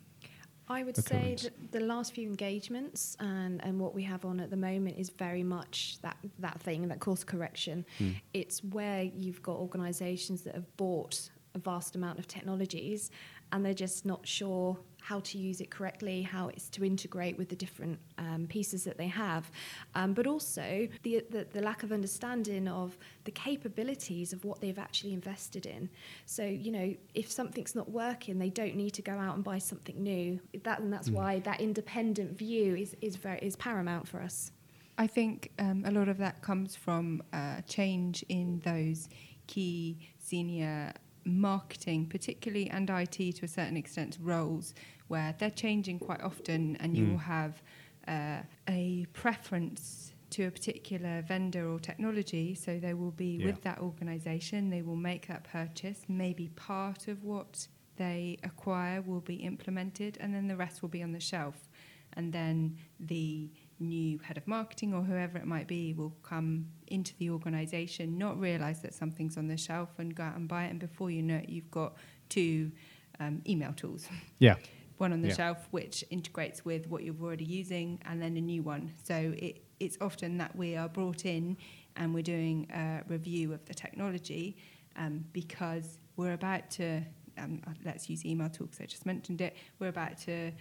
I 0.71 0.85
would 0.85 0.97
say 0.97 1.37
that 1.43 1.73
the 1.73 1.81
last 1.81 2.15
few 2.15 2.29
engagements 2.29 3.17
and, 3.19 3.63
and 3.65 3.81
what 3.81 3.93
we 3.93 4.05
have 4.05 4.25
on 4.25 4.39
at 4.39 4.51
the 4.51 4.57
moment 4.57 4.99
is 4.99 5.11
very 5.11 5.43
much 5.43 5.99
that, 6.03 6.17
that 6.39 6.61
thing, 6.61 6.87
that 6.89 7.01
course 7.01 7.25
correction. 7.25 7.85
Hmm. 7.99 8.11
It's 8.33 8.63
where 8.63 9.03
you've 9.03 9.43
got 9.43 9.57
organisations 9.57 10.43
that 10.43 10.55
have 10.55 10.77
bought 10.77 11.31
a 11.55 11.59
vast 11.59 11.97
amount 11.97 12.19
of 12.19 12.27
technologies 12.27 13.11
and 13.53 13.65
they're 13.65 13.75
just 13.75 14.07
not 14.07 14.27
sure 14.27 14.79
how 15.03 15.19
to 15.21 15.39
use 15.39 15.61
it 15.61 15.71
correctly, 15.71 16.23
how 16.23 16.49
it's 16.49 16.69
to 16.69 16.85
integrate 16.85 17.37
with 17.39 17.49
the 17.49 17.57
different 17.57 17.99
um, 18.19 18.47
pieces 18.49 18.85
that 18.85 18.99
they 18.99 19.07
have, 19.09 19.51
um, 19.95 20.13
but 20.13 20.27
also 20.27 20.87
the, 21.03 21.25
the, 21.31 21.47
the 21.53 21.61
lack 21.61 21.83
of 21.83 21.91
understanding 21.91 22.69
of 22.69 22.97
the 23.25 23.31
capabilities 23.31 24.33
of 24.33 24.45
what 24.45 24.61
they've 24.61 24.79
actually 24.79 25.13
invested 25.13 25.67
in. 25.67 25.89
So, 26.27 26.45
you 26.45 26.71
know, 26.71 26.95
if 27.15 27.31
something's 27.31 27.75
not 27.75 27.91
working, 27.91 28.39
they 28.39 28.51
don't 28.51 28.77
need 28.77 28.91
to 28.91 29.03
go 29.03 29.13
out 29.13 29.35
and 29.35 29.43
buy 29.43 29.59
something 29.59 30.01
new. 30.03 30.39
That, 30.63 30.81
and 30.81 30.93
that's 30.93 31.09
Mm. 31.09 31.15
why 31.15 31.39
that 31.41 31.61
independent 31.61 32.37
view 32.37 32.77
is, 32.77 32.95
is, 33.01 33.17
very, 33.17 33.39
is 33.41 33.57
paramount 33.57 34.07
for 34.07 34.21
us. 34.21 34.53
I 34.99 35.07
think 35.07 35.51
um, 35.59 35.85
a 35.87 35.91
lot 35.91 36.09
of 36.09 36.19
that 36.19 36.43
comes 36.43 36.77
from 36.77 37.23
uh, 37.33 37.63
change 37.63 38.23
in 38.29 38.61
those 38.65 39.09
key 39.47 39.99
senior 40.19 40.93
marketing, 41.39 42.07
particularly 42.07 42.69
and 42.71 42.89
IT 42.91 43.33
to 43.37 43.45
a 43.45 43.49
certain 43.49 43.77
extent, 43.77 44.19
roles 44.21 44.75
where 45.09 45.35
they're 45.39 45.51
changing 45.51 45.99
quite 45.99 46.21
often, 46.23 46.77
and 46.77 46.97
you 46.97 47.05
Mm. 47.05 47.11
will 47.11 47.19
have 47.19 47.63
uh, 48.09 48.43
a 48.69 49.07
preference 49.13 50.15
to 50.31 50.45
a 50.45 50.51
particular 50.51 51.23
vendor 51.23 51.69
or 51.71 51.79
technology. 51.79 52.55
So 52.55 52.79
they 52.79 52.95
will 52.95 53.11
be 53.11 53.37
Yeah. 53.37 53.47
with 53.47 53.63
that 53.63 53.79
organisation. 53.81 54.71
They 54.71 54.83
will 54.83 54.97
make 54.97 55.27
that 55.27 55.45
purchase. 55.45 56.05
Maybe 56.09 56.49
part 56.49 57.09
of 57.09 57.23
what 57.25 57.69
they 57.97 58.39
acquire 58.43 59.03
will 59.03 59.21
be 59.21 59.37
implemented, 59.37 60.17
and 60.21 60.35
then 60.35 60.47
the 60.49 60.57
rest 60.57 60.81
will 60.83 60.89
be 60.89 61.03
on 61.03 61.13
the 61.13 61.21
shelf. 61.21 61.69
And 62.15 62.33
then 62.33 62.77
the 62.99 63.51
new 63.79 64.19
head 64.19 64.37
of 64.37 64.47
marketing 64.49 64.93
or 64.95 65.03
whoever 65.03 65.39
it 65.39 65.47
might 65.47 65.69
be 65.69 65.93
will 65.93 66.15
come 66.23 66.67
into 66.91 67.15
the 67.19 67.31
organization, 67.31 68.19
not 68.19 68.39
realize 68.41 68.81
that 68.83 68.95
something's 68.95 69.37
on 69.37 69.47
the 69.49 69.57
shelf 69.57 69.91
and 69.99 70.15
go 70.15 70.23
out 70.25 70.37
and 70.37 70.49
buy 70.49 70.65
it. 70.65 70.71
And 70.71 70.81
before 70.81 71.11
you 71.11 71.23
know 71.23 71.37
it, 71.37 71.49
you've 71.49 71.71
got 71.71 71.95
two 72.29 72.71
um, 73.21 73.43
email 73.49 73.73
tools 73.73 74.09
Yeah. 74.39 74.57
one 74.99 75.13
on 75.13 75.23
the 75.23 75.29
Yeah. 75.29 75.35
shelf 75.35 75.69
which 75.71 76.05
integrates 76.11 76.65
with 76.65 76.89
what 76.89 77.03
you're 77.05 77.15
already 77.23 77.45
using, 77.45 77.99
and 78.07 78.21
then 78.21 78.37
a 78.37 78.41
new 78.41 78.63
one. 78.63 78.93
So 79.05 79.15
it, 79.37 79.63
it's 79.79 79.97
often 80.01 80.39
that 80.39 80.55
we 80.57 80.77
are 80.77 80.89
brought 80.89 81.25
in 81.25 81.57
and 81.97 82.13
we're 82.15 82.23
doing 82.23 82.67
a 82.73 83.03
review 83.09 83.53
of 83.53 83.65
the 83.67 83.75
technology 83.75 84.57
um, 84.97 85.25
because 85.33 85.99
we're 86.17 86.33
about 86.35 86.71
to, 86.73 87.03
um, 87.39 87.63
let's 87.85 88.09
use 88.11 88.25
email 88.27 88.49
tool 88.51 88.67
because 88.67 88.81
I 88.83 88.87
just 88.87 89.07
mentioned 89.07 89.41
it, 89.41 89.57
we're 89.79 89.89
about 89.89 90.19
to 90.23 90.53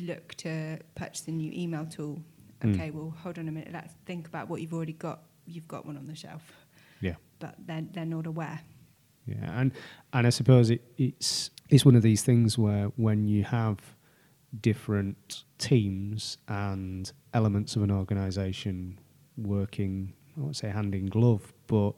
look 0.00 0.34
to 0.36 0.78
purchase 0.94 1.26
a 1.28 1.30
new 1.30 1.52
email 1.52 1.86
tool. 1.86 2.22
Mm. 2.62 2.74
Okay, 2.74 2.90
well, 2.90 3.14
hold 3.22 3.38
on 3.38 3.48
a 3.48 3.52
minute, 3.52 3.70
let's 3.72 3.94
think 4.04 4.26
about 4.28 4.48
what 4.48 4.60
you've 4.60 4.74
already 4.74 4.92
got. 4.94 5.20
You've 5.48 5.68
got 5.68 5.86
one 5.86 5.96
on 5.96 6.06
the 6.06 6.14
shelf. 6.14 6.52
Yeah. 7.00 7.14
But 7.38 7.54
they're, 7.66 7.84
they're 7.92 8.04
not 8.04 8.26
aware. 8.26 8.60
Yeah, 9.26 9.60
and 9.60 9.72
and 10.12 10.26
I 10.26 10.30
suppose 10.30 10.70
it, 10.70 10.82
it's 10.96 11.50
it's 11.68 11.84
one 11.84 11.94
of 11.96 12.02
these 12.02 12.22
things 12.22 12.56
where 12.56 12.86
when 12.96 13.28
you 13.28 13.44
have 13.44 13.78
different 14.62 15.44
teams 15.58 16.38
and 16.48 17.12
elements 17.34 17.76
of 17.76 17.82
an 17.82 17.90
organisation 17.90 18.98
working 19.36 20.14
I 20.36 20.40
won't 20.40 20.56
say 20.56 20.68
hand 20.68 20.94
in 20.94 21.06
glove, 21.06 21.52
but 21.66 21.92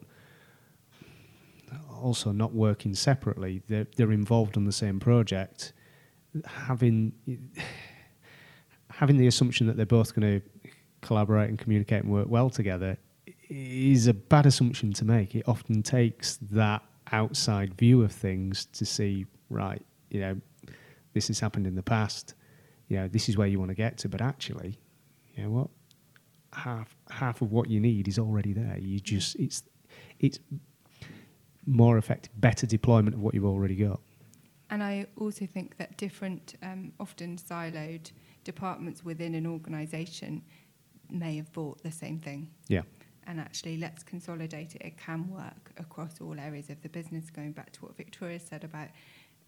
also 1.93 2.33
not 2.33 2.53
working 2.53 2.95
separately. 2.95 3.63
They're, 3.69 3.87
they're 3.97 4.13
involved 4.13 4.57
on 4.57 4.65
the 4.65 4.73
same 4.73 4.99
project. 4.99 5.73
Having 6.45 7.13
having 8.91 9.17
the 9.17 9.27
assumption 9.27 9.67
that 9.67 9.77
they're 9.77 9.87
both 9.87 10.15
going 10.15 10.41
to 10.41 10.47
collaborate 11.01 11.49
and 11.49 11.59
communicate 11.59 12.03
and 12.03 12.13
work 12.13 12.29
well 12.29 12.51
together 12.51 12.97
is 13.51 14.07
a 14.07 14.15
bad 14.15 14.47
assumption 14.47 14.93
to 14.95 15.05
make. 15.05 15.35
It 15.35 15.45
often 15.47 15.83
takes 15.83 16.39
that 16.51 16.83
outside 17.13 17.75
view 17.75 18.03
of 18.03 18.13
things 18.13 18.67
to 18.67 18.87
see, 18.87 19.27
right, 19.49 19.83
you 20.11 20.21
know, 20.21 20.41
this 21.13 21.29
has 21.29 21.41
happened 21.41 21.67
in 21.67 21.75
the 21.75 21.83
past, 21.83 22.35
you 22.89 22.97
know, 22.97 23.09
this 23.09 23.29
is 23.29 23.37
where 23.37 23.49
you 23.49 23.59
want 23.59 23.71
to 23.71 23.75
get 23.75 23.99
to, 23.99 24.09
but 24.09 24.21
actually, 24.21 24.79
you 25.35 25.45
know 25.45 25.51
what? 25.51 25.69
Half 26.53 26.97
half 27.11 27.43
of 27.43 27.53
what 27.53 27.71
you 27.71 27.81
need 27.81 28.09
is 28.09 28.19
already 28.19 28.53
there. 28.53 28.77
You 28.79 28.99
just 28.99 29.37
it's 29.37 29.63
it's 30.19 30.41
more 31.67 31.99
effective, 31.99 32.33
better 32.41 32.67
deployment 32.67 33.15
of 33.15 33.21
what 33.21 33.35
you've 33.35 33.45
already 33.45 33.77
got. 33.77 34.01
And 34.71 34.83
I 34.83 35.07
also 35.17 35.47
think 35.47 35.77
that 35.79 35.97
different, 35.97 36.55
um, 36.63 36.93
often 37.01 37.37
siloed 37.37 38.13
departments 38.45 39.05
within 39.05 39.35
an 39.35 39.47
organisation 39.47 40.43
may 41.11 41.37
have 41.37 41.53
bought 41.53 41.83
the 41.83 41.91
same 41.91 42.19
thing. 42.19 42.51
Yeah. 42.69 42.83
And 43.27 43.41
actually, 43.41 43.77
let's 43.77 44.03
consolidate 44.03 44.75
it. 44.75 44.83
It 44.83 44.97
can 44.97 45.31
work 45.31 45.73
across 45.77 46.21
all 46.21 46.39
areas 46.39 46.71
of 46.71 46.81
the 46.83 46.89
business. 46.89 47.31
Going 47.31 47.53
back 47.53 47.73
to 47.73 47.81
what 47.81 47.97
Victoria 47.97 48.41
said 48.41 48.65
about 48.65 48.89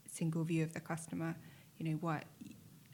single 0.06 0.44
view 0.44 0.62
of 0.62 0.72
the 0.72 0.80
customer, 0.80 1.34
you 1.78 1.90
know 1.90 1.96
what? 1.96 2.24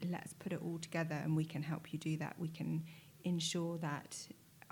Let's 0.09 0.33
put 0.33 0.53
it 0.53 0.61
all 0.63 0.79
together, 0.79 1.15
and 1.15 1.35
we 1.35 1.45
can 1.45 1.61
help 1.61 1.91
you 1.91 1.99
do 1.99 2.17
that. 2.17 2.35
We 2.39 2.47
can 2.47 2.83
ensure 3.23 3.77
that 3.79 4.17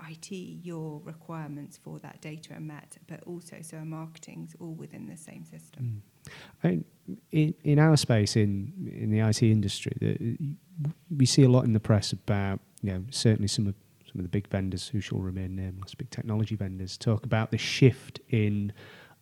IT, 0.08 0.30
your 0.30 1.00
requirements 1.04 1.76
for 1.76 1.98
that 2.00 2.20
data 2.20 2.54
are 2.54 2.60
met, 2.60 2.98
but 3.08 3.22
also 3.24 3.56
so 3.62 3.78
marketing's 3.84 4.54
all 4.60 4.74
within 4.74 5.08
the 5.08 5.16
same 5.16 5.44
system. 5.44 6.02
Mm. 6.64 6.84
In, 7.32 7.54
in 7.64 7.78
our 7.78 7.96
space 7.96 8.36
in 8.36 8.72
in 8.92 9.10
the 9.10 9.20
IT 9.20 9.42
industry, 9.42 9.92
the, 10.00 10.36
we 11.16 11.24
see 11.26 11.42
a 11.42 11.48
lot 11.48 11.64
in 11.64 11.72
the 11.72 11.80
press 11.80 12.12
about 12.12 12.60
you 12.82 12.92
know 12.92 13.04
certainly 13.10 13.48
some 13.48 13.66
of 13.66 13.74
some 14.10 14.20
of 14.20 14.24
the 14.24 14.28
big 14.28 14.48
vendors 14.48 14.88
who 14.88 15.00
shall 15.00 15.18
remain 15.18 15.56
nameless, 15.56 15.94
big 15.94 16.10
technology 16.10 16.56
vendors, 16.56 16.96
talk 16.96 17.24
about 17.24 17.50
the 17.50 17.58
shift 17.58 18.20
in 18.30 18.72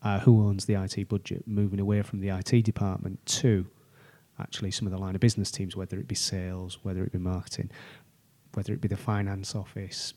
uh, 0.02 0.20
who 0.20 0.46
owns 0.46 0.66
the 0.66 0.74
IT 0.74 1.08
budget, 1.08 1.42
moving 1.46 1.80
away 1.80 2.02
from 2.02 2.20
the 2.20 2.28
IT 2.28 2.64
department 2.64 3.24
to 3.26 3.66
actually 4.38 4.70
some 4.70 4.86
of 4.86 4.92
the 4.92 4.98
line 4.98 5.14
of 5.14 5.20
business 5.20 5.50
teams, 5.50 5.76
whether 5.76 5.98
it 5.98 6.06
be 6.06 6.14
sales, 6.14 6.78
whether 6.82 7.02
it 7.04 7.12
be 7.12 7.18
marketing, 7.18 7.70
whether 8.54 8.72
it 8.72 8.80
be 8.80 8.88
the 8.88 8.96
finance 8.96 9.54
office. 9.54 10.14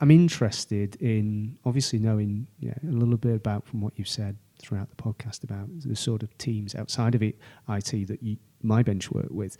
I'm 0.00 0.10
interested 0.10 0.96
in 0.96 1.58
obviously 1.64 1.98
knowing 1.98 2.46
yeah, 2.58 2.74
a 2.82 2.90
little 2.90 3.16
bit 3.16 3.36
about 3.36 3.66
from 3.66 3.80
what 3.80 3.92
you've 3.96 4.08
said 4.08 4.36
throughout 4.60 4.88
the 4.90 4.96
podcast 4.96 5.44
about 5.44 5.68
the 5.80 5.96
sort 5.96 6.22
of 6.22 6.36
teams 6.38 6.74
outside 6.74 7.14
of 7.14 7.22
it, 7.22 7.38
IT 7.68 8.08
that 8.08 8.22
you, 8.22 8.36
my 8.62 8.82
bench 8.82 9.10
work 9.10 9.30
with. 9.30 9.56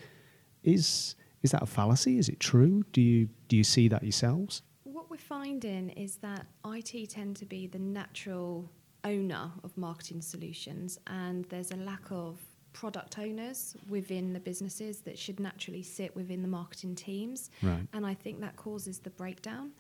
Is 0.62 1.16
is 1.42 1.50
that 1.50 1.62
a 1.62 1.66
fallacy? 1.66 2.18
Is 2.18 2.28
it 2.28 2.40
true? 2.40 2.84
Do 2.92 3.00
you 3.00 3.28
do 3.48 3.56
you 3.56 3.64
see 3.64 3.88
that 3.88 4.02
yourselves? 4.02 4.62
What 4.84 5.10
we're 5.10 5.16
finding 5.16 5.90
is 5.90 6.16
that 6.16 6.46
IT 6.66 7.10
tend 7.10 7.36
to 7.36 7.46
be 7.46 7.66
the 7.66 7.78
natural 7.78 8.70
owner 9.04 9.50
of 9.64 9.76
marketing 9.76 10.22
solutions, 10.22 10.98
and 11.06 11.44
there's 11.46 11.72
a 11.72 11.76
lack 11.76 12.10
of 12.10 12.38
product 12.72 13.18
owners 13.18 13.76
within 13.88 14.32
the 14.32 14.40
businesses 14.40 15.00
that 15.00 15.18
should 15.18 15.38
naturally 15.38 15.82
sit 15.82 16.14
within 16.16 16.40
the 16.40 16.48
marketing 16.48 16.94
teams. 16.94 17.50
Right. 17.62 17.86
And 17.92 18.06
I 18.06 18.14
think 18.14 18.40
that 18.40 18.56
causes 18.56 18.98
the 18.98 19.10
breakdown, 19.10 19.72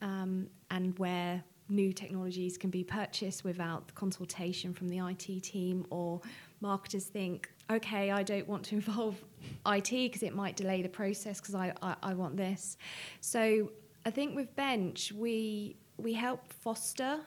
um, 0.00 0.48
and 0.70 0.98
where 0.98 1.42
new 1.68 1.92
technologies 1.92 2.56
can 2.56 2.70
be 2.70 2.82
purchased 2.82 3.44
without 3.44 3.94
consultation 3.94 4.72
from 4.72 4.88
the 4.88 4.98
IT 4.98 5.42
team, 5.42 5.86
or 5.90 6.20
marketers 6.60 7.04
think, 7.04 7.50
okay, 7.70 8.10
I 8.10 8.22
don't 8.22 8.48
want 8.48 8.64
to 8.66 8.76
involve 8.76 9.16
IT 9.66 9.90
because 9.90 10.22
it 10.22 10.34
might 10.34 10.56
delay 10.56 10.82
the 10.82 10.88
process 10.88 11.40
because 11.40 11.54
I, 11.54 11.72
I, 11.82 11.94
I 12.02 12.14
want 12.14 12.36
this. 12.36 12.76
So 13.20 13.70
I 14.06 14.10
think 14.10 14.34
with 14.34 14.54
Bench, 14.56 15.12
we 15.12 15.76
we 15.96 16.12
help 16.12 16.52
foster 16.52 17.18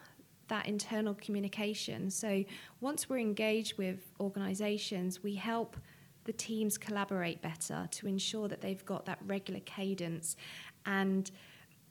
that 0.48 0.68
internal 0.68 1.14
communication. 1.16 2.10
So 2.10 2.44
once 2.80 3.10
we're 3.10 3.20
engaged 3.20 3.78
with 3.78 4.12
organisations, 4.20 5.24
we 5.24 5.36
help 5.36 5.78
the 6.26 6.34
teams 6.34 6.78
collaborate 6.78 7.42
better 7.42 7.88
to 7.92 8.08
ensure 8.08 8.48
that 8.48 8.62
they've 8.62 8.86
got 8.86 9.06
that 9.06 9.20
regular 9.26 9.62
cadence 9.62 10.36
and 10.86 11.32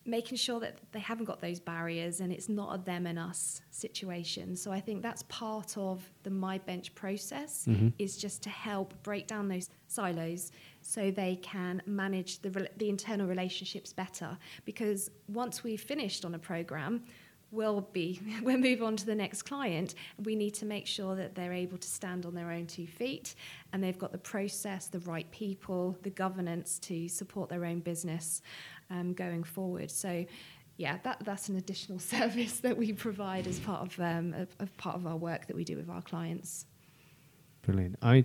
making 0.07 0.39
sure 0.39 0.59
that 0.61 0.79
they 0.93 0.99
haven't 0.99 1.27
got 1.27 1.41
those 1.41 1.61
barriers 1.61 2.21
and 2.21 2.33
it's 2.33 2.49
not 2.49 2.75
a 2.75 2.79
them 2.83 3.07
and 3.07 3.19
us 3.19 3.61
situation. 3.71 4.57
So 4.57 4.73
I 4.73 4.81
think 4.81 5.03
that's 5.03 5.23
part 5.25 5.77
of 5.77 6.11
the 6.23 6.31
My 6.31 6.59
Bench 6.59 6.95
process 6.95 7.67
Mm-hmm. 7.69 7.89
is 7.99 8.17
just 8.17 8.43
to 8.45 8.49
help 8.51 8.95
break 9.03 9.27
down 9.27 9.49
those 9.49 9.69
silos 9.89 10.53
so 10.81 11.11
they 11.11 11.37
can 11.43 11.83
manage 11.87 12.41
the, 12.41 12.51
rel- 12.51 12.67
the 12.79 12.89
internal 12.89 13.27
relationships 13.27 13.93
better. 13.93 14.37
Because 14.65 15.11
once 15.29 15.63
we've 15.63 15.81
finished 15.81 16.25
on 16.25 16.35
a 16.35 16.39
program, 16.39 17.05
we'll 17.53 17.81
be 17.93 18.21
we'll 18.43 18.57
move 18.59 18.83
on 18.83 18.97
to 18.97 19.05
the 19.07 19.15
next 19.15 19.43
client. 19.43 19.95
We 20.25 20.35
need 20.37 20.55
to 20.55 20.65
make 20.65 20.87
sure 20.87 21.15
that 21.17 21.35
they're 21.35 21.53
able 21.53 21.79
to 21.79 21.89
stand 21.89 22.25
on 22.25 22.35
their 22.35 22.51
own 22.51 22.67
two 22.67 22.87
feet 22.87 23.35
and 23.73 23.83
they've 23.85 23.99
got 23.99 24.13
the 24.13 24.19
process, 24.19 24.87
the 24.87 25.01
right 25.01 25.31
people, 25.31 25.97
the 26.03 26.11
governance 26.11 26.79
to 26.81 27.09
support 27.09 27.51
their 27.51 27.65
own 27.65 27.81
business 27.81 28.41
um, 28.91 29.13
going 29.15 29.45
forward. 29.45 29.91
So. 29.91 30.25
Yeah, 30.77 30.97
that, 31.03 31.19
that's 31.27 31.51
an 31.51 31.57
additional 31.57 31.99
service 32.15 32.61
that 32.61 32.75
we 32.75 32.95
provide 32.95 33.47
as 33.47 33.59
part 33.61 33.83
of, 33.83 34.01
um, 34.01 34.33
of, 34.59 34.75
part 34.79 34.97
of 34.97 35.07
our 35.07 35.17
work 35.17 35.47
that 35.47 35.55
we 35.55 35.63
do 35.63 35.77
with 35.77 35.91
our 35.91 36.01
clients. 36.01 36.65
Brilliant. 37.61 37.99
I, 38.01 38.25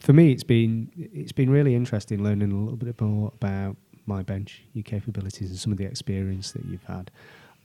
for 0.00 0.14
me, 0.14 0.32
it's 0.32 0.44
been 0.44 0.90
it's 0.96 1.32
been 1.32 1.50
really 1.50 1.74
interesting 1.74 2.22
learning 2.22 2.52
a 2.52 2.56
little 2.56 2.76
bit 2.76 2.98
more 3.00 3.32
about 3.34 3.76
my 4.06 4.22
bench, 4.22 4.64
your 4.72 4.82
capabilities, 4.82 5.50
and 5.50 5.58
some 5.58 5.70
of 5.70 5.78
the 5.78 5.84
experience 5.84 6.52
that 6.52 6.64
you've 6.64 6.84
had. 6.84 7.10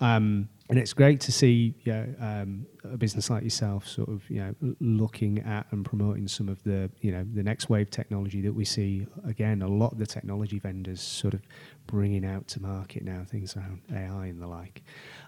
Um, 0.01 0.49
and 0.69 0.79
it's 0.79 0.93
great 0.93 1.19
to 1.21 1.31
see 1.31 1.75
you 1.83 1.93
know, 1.93 2.15
um, 2.19 2.65
a 2.83 2.97
business 2.97 3.29
like 3.29 3.43
yourself 3.43 3.87
sort 3.87 4.09
of 4.09 4.27
you 4.29 4.39
know 4.39 4.55
looking 4.79 5.39
at 5.39 5.67
and 5.71 5.85
promoting 5.85 6.27
some 6.27 6.49
of 6.49 6.63
the 6.63 6.89
you 7.01 7.11
know 7.11 7.25
the 7.33 7.43
next 7.43 7.69
wave 7.69 7.89
technology 7.89 8.41
that 8.41 8.53
we 8.53 8.65
see 8.65 9.05
again 9.27 9.61
a 9.61 9.67
lot 9.67 9.91
of 9.91 9.99
the 9.99 10.05
technology 10.05 10.59
vendors 10.59 11.01
sort 11.01 11.33
of 11.33 11.41
bringing 11.85 12.25
out 12.25 12.47
to 12.47 12.61
market 12.61 13.03
now 13.03 13.23
things 13.29 13.55
around 13.55 13.81
AI 13.93 14.27
and 14.27 14.41
the 14.41 14.47
like 14.47 14.81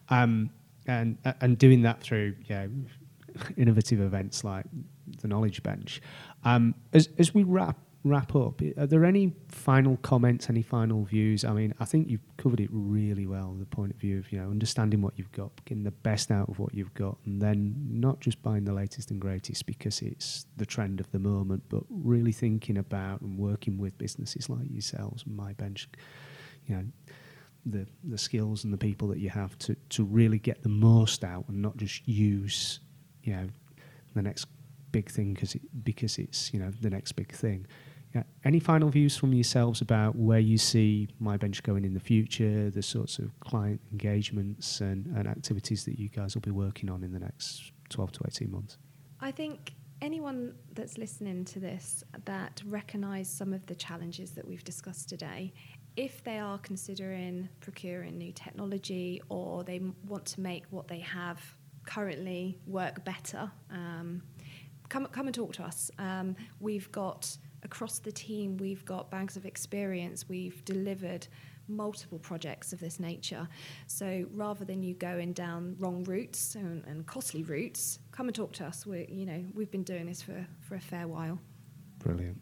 um, 0.09 0.49
and 0.87 1.17
and 1.41 1.57
doing 1.57 1.81
that 1.81 2.01
through 2.01 2.35
you 2.45 2.55
know 2.55 2.69
innovative 3.57 3.99
events 3.99 4.43
like 4.43 4.65
the 5.21 5.27
Knowledge 5.27 5.63
Bench. 5.63 6.01
Um, 6.43 6.75
as 6.93 7.09
as 7.17 7.33
we 7.33 7.43
wrap 7.43 7.77
wrap 8.05 8.35
up, 8.35 8.61
are 8.77 8.85
there 8.85 9.03
any 9.03 9.33
final 9.49 9.97
comments, 9.97 10.49
any 10.49 10.61
final 10.61 11.03
views? 11.03 11.43
I 11.43 11.51
mean, 11.51 11.73
I 11.79 11.85
think 11.85 12.07
you've 12.07 12.25
covered 12.37 12.59
it 12.59 12.69
really 12.71 13.25
well. 13.25 13.55
The 13.59 13.65
point 13.65 13.91
of 13.91 13.97
view 13.97 14.19
of 14.19 14.31
you 14.31 14.39
know 14.39 14.49
understanding 14.49 15.01
what 15.01 15.13
you've 15.17 15.31
got, 15.31 15.51
getting 15.65 15.83
the 15.83 15.91
best 15.91 16.31
out 16.31 16.47
of 16.47 16.59
what 16.59 16.73
you've 16.73 16.93
got, 16.93 17.17
and 17.25 17.41
then 17.41 17.75
not 17.89 18.21
just 18.21 18.41
buying 18.43 18.63
the 18.63 18.73
latest 18.73 19.11
and 19.11 19.19
greatest 19.19 19.65
because 19.65 20.01
it's 20.01 20.45
the 20.55 20.65
trend 20.65 20.99
of 20.99 21.11
the 21.11 21.19
moment, 21.19 21.63
but 21.67 21.83
really 21.89 22.31
thinking 22.31 22.77
about 22.77 23.21
and 23.21 23.37
working 23.37 23.77
with 23.77 23.97
businesses 23.97 24.49
like 24.49 24.71
yourselves, 24.71 25.25
my 25.25 25.53
bench, 25.53 25.89
you 26.67 26.75
know 26.75 26.85
the 27.65 27.87
the 28.03 28.17
skills 28.17 28.63
and 28.63 28.71
the 28.71 28.77
people 28.77 29.07
that 29.07 29.17
you 29.17 29.29
have 29.29 29.57
to 29.57 29.75
to 29.89 30.03
really 30.03 30.37
get 30.37 30.61
the 30.61 30.69
most 30.69 31.23
out 31.23 31.45
and 31.47 31.59
not 31.59 31.75
just 31.77 32.07
use 32.07 32.79
you 33.23 33.33
know 33.33 33.47
the 34.13 34.21
next 34.21 34.45
big 34.91 35.09
thing 35.09 35.33
because 35.33 35.55
it, 35.55 35.61
because 35.83 36.17
it's 36.17 36.53
you 36.53 36.59
know 36.59 36.71
the 36.81 36.89
next 36.89 37.13
big 37.13 37.31
thing. 37.33 37.65
Yeah. 38.15 38.23
Any 38.45 38.61
final 38.61 38.87
views 38.89 39.17
from 39.17 39.33
yourselves 39.33 39.81
about 39.81 40.15
where 40.15 40.39
you 40.39 40.57
see 40.57 41.09
my 41.19 41.35
bench 41.35 41.61
going 41.63 41.83
in 41.83 41.93
the 41.93 41.99
future, 41.99 42.69
the 42.69 42.81
sorts 42.81 43.19
of 43.19 43.37
client 43.41 43.81
engagements 43.91 44.79
and, 44.79 45.05
and 45.07 45.27
activities 45.27 45.83
that 45.83 45.99
you 45.99 46.07
guys 46.07 46.33
will 46.33 46.41
be 46.41 46.51
working 46.51 46.89
on 46.89 47.03
in 47.03 47.11
the 47.11 47.19
next 47.19 47.73
12 47.89 48.13
to 48.13 48.19
18 48.25 48.49
months? 48.49 48.77
I 49.19 49.31
think 49.31 49.73
anyone 50.01 50.55
that's 50.73 50.97
listening 50.97 51.43
to 51.43 51.59
this 51.59 52.05
that 52.23 52.61
recognise 52.65 53.29
some 53.29 53.51
of 53.51 53.65
the 53.65 53.75
challenges 53.75 54.31
that 54.31 54.47
we've 54.47 54.63
discussed 54.63 55.09
today, 55.09 55.51
if 55.97 56.23
they 56.23 56.39
are 56.39 56.57
considering 56.59 57.49
procuring 57.59 58.17
new 58.17 58.31
technology 58.31 59.21
or 59.27 59.65
they 59.65 59.81
want 60.07 60.25
to 60.27 60.39
make 60.39 60.63
what 60.69 60.87
they 60.87 60.99
have 60.99 61.41
currently 61.85 62.57
work 62.65 63.03
better, 63.03 63.51
um, 63.71 64.21
come 64.87 65.05
come 65.07 65.27
and 65.27 65.35
talk 65.35 65.51
to 65.53 65.63
us. 65.63 65.91
Um, 65.99 66.37
we've 66.61 66.89
got 66.91 67.37
across 67.65 67.99
the 67.99 68.11
team, 68.11 68.55
we've 68.57 68.85
got 68.85 69.11
bags 69.11 69.35
of 69.35 69.45
experience. 69.45 70.29
We've 70.29 70.63
delivered 70.63 71.27
multiple 71.67 72.19
projects 72.19 72.71
of 72.71 72.79
this 72.79 72.99
nature. 72.99 73.47
So 73.87 74.25
rather 74.31 74.63
than 74.63 74.83
you 74.83 74.93
going 74.93 75.33
down 75.33 75.75
wrong 75.79 76.03
routes 76.03 76.55
and, 76.55 76.85
and 76.85 77.05
costly 77.05 77.43
routes, 77.43 77.99
come 78.11 78.27
and 78.27 78.35
talk 78.35 78.53
to 78.53 78.65
us. 78.65 78.85
We're, 78.85 79.09
you 79.09 79.25
know, 79.25 79.43
we've 79.53 79.71
been 79.71 79.83
doing 79.83 80.05
this 80.05 80.21
for, 80.21 80.45
for 80.61 80.75
a 80.75 80.79
fair 80.79 81.07
while. 81.07 81.39
Brilliant. 81.99 82.39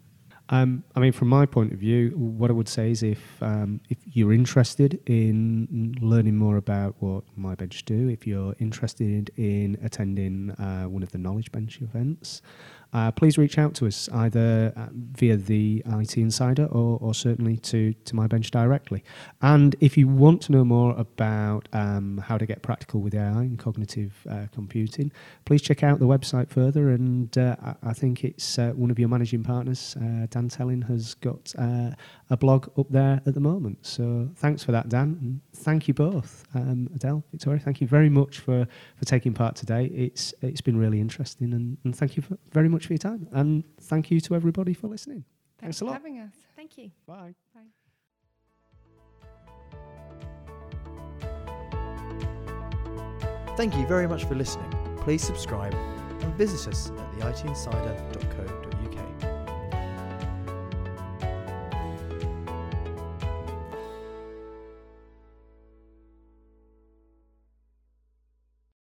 Um, 0.50 0.84
I 0.94 1.00
mean, 1.00 1.12
from 1.12 1.28
my 1.28 1.46
point 1.46 1.72
of 1.72 1.78
view, 1.78 2.10
what 2.16 2.50
I 2.50 2.52
would 2.52 2.68
say 2.68 2.90
is 2.90 3.02
if 3.02 3.42
um, 3.42 3.80
if 3.88 3.98
you're 4.12 4.32
interested 4.32 5.00
in 5.06 5.96
learning 6.00 6.36
more 6.36 6.58
about 6.58 6.96
what 6.98 7.24
My 7.36 7.54
Bench 7.54 7.84
do, 7.84 8.08
if 8.08 8.26
you're 8.26 8.54
interested 8.58 9.30
in 9.36 9.78
attending 9.82 10.50
uh, 10.52 10.84
one 10.84 11.02
of 11.02 11.12
the 11.12 11.18
Knowledge 11.18 11.50
Bench 11.50 11.80
events, 11.80 12.42
uh, 12.94 13.10
please 13.10 13.36
reach 13.36 13.58
out 13.58 13.74
to 13.74 13.86
us 13.86 14.08
either 14.10 14.72
uh, 14.76 14.86
via 14.92 15.36
the 15.36 15.82
IT 15.84 16.16
Insider 16.16 16.66
or, 16.66 16.98
or, 17.00 17.12
certainly 17.12 17.56
to, 17.56 17.92
to 17.92 18.14
my 18.14 18.28
bench 18.28 18.52
directly. 18.52 19.02
And 19.42 19.74
if 19.80 19.98
you 19.98 20.06
want 20.06 20.42
to 20.42 20.52
know 20.52 20.64
more 20.64 20.96
about 20.96 21.68
um, 21.72 22.18
how 22.18 22.38
to 22.38 22.46
get 22.46 22.62
practical 22.62 23.00
with 23.00 23.14
AI 23.14 23.42
and 23.42 23.58
cognitive 23.58 24.24
uh, 24.30 24.46
computing, 24.52 25.10
please 25.44 25.60
check 25.60 25.82
out 25.82 25.98
the 25.98 26.06
website 26.06 26.50
further. 26.50 26.90
And 26.90 27.36
uh, 27.36 27.56
I, 27.82 27.92
think 27.92 28.22
it's 28.22 28.60
uh, 28.60 28.70
one 28.76 28.92
of 28.92 28.98
your 29.00 29.08
managing 29.08 29.42
partners, 29.42 29.96
Dan 30.34 30.48
Tellin, 30.48 30.82
has 30.82 31.14
got 31.14 31.54
a 31.56 32.36
blog 32.36 32.68
up 32.78 32.88
there 32.90 33.20
at 33.24 33.34
the 33.34 33.40
moment. 33.40 33.86
So 33.86 34.28
thanks 34.36 34.64
for 34.64 34.72
that, 34.72 34.88
Dan. 34.88 35.16
And 35.20 35.40
thank 35.52 35.86
you 35.86 35.94
both, 35.94 36.44
um, 36.54 36.90
Adele, 36.94 37.22
Victoria. 37.30 37.60
Thank 37.60 37.80
you 37.80 37.86
very 37.86 38.08
much 38.08 38.40
for, 38.40 38.66
for 38.96 39.04
taking 39.04 39.32
part 39.32 39.54
today. 39.54 39.86
It's 39.86 40.34
it's 40.42 40.60
been 40.60 40.76
really 40.76 41.00
interesting, 41.00 41.52
and, 41.52 41.78
and 41.84 41.94
thank 41.94 42.16
you 42.16 42.22
for, 42.22 42.36
very 42.52 42.68
much 42.68 42.86
for 42.86 42.92
your 42.92 42.98
time. 42.98 43.28
And 43.32 43.62
thank 43.80 44.10
you 44.10 44.20
to 44.22 44.34
everybody 44.34 44.74
for 44.74 44.88
listening. 44.88 45.24
Thanks, 45.58 45.78
thanks 45.78 45.80
a 45.80 45.84
lot. 45.84 45.90
for 45.92 45.98
having 45.98 46.18
us. 46.18 46.34
Thank 46.56 46.78
you. 46.78 46.90
Bye. 47.06 47.34
Bye. 47.54 47.60
Thank 53.56 53.76
you 53.76 53.86
very 53.86 54.08
much 54.08 54.24
for 54.24 54.34
listening. 54.34 54.68
Please 54.96 55.22
subscribe 55.22 55.74
and 55.74 56.34
visit 56.34 56.66
us 56.68 56.90
at 56.90 57.12
theITinsider.co.uk. 57.12 58.53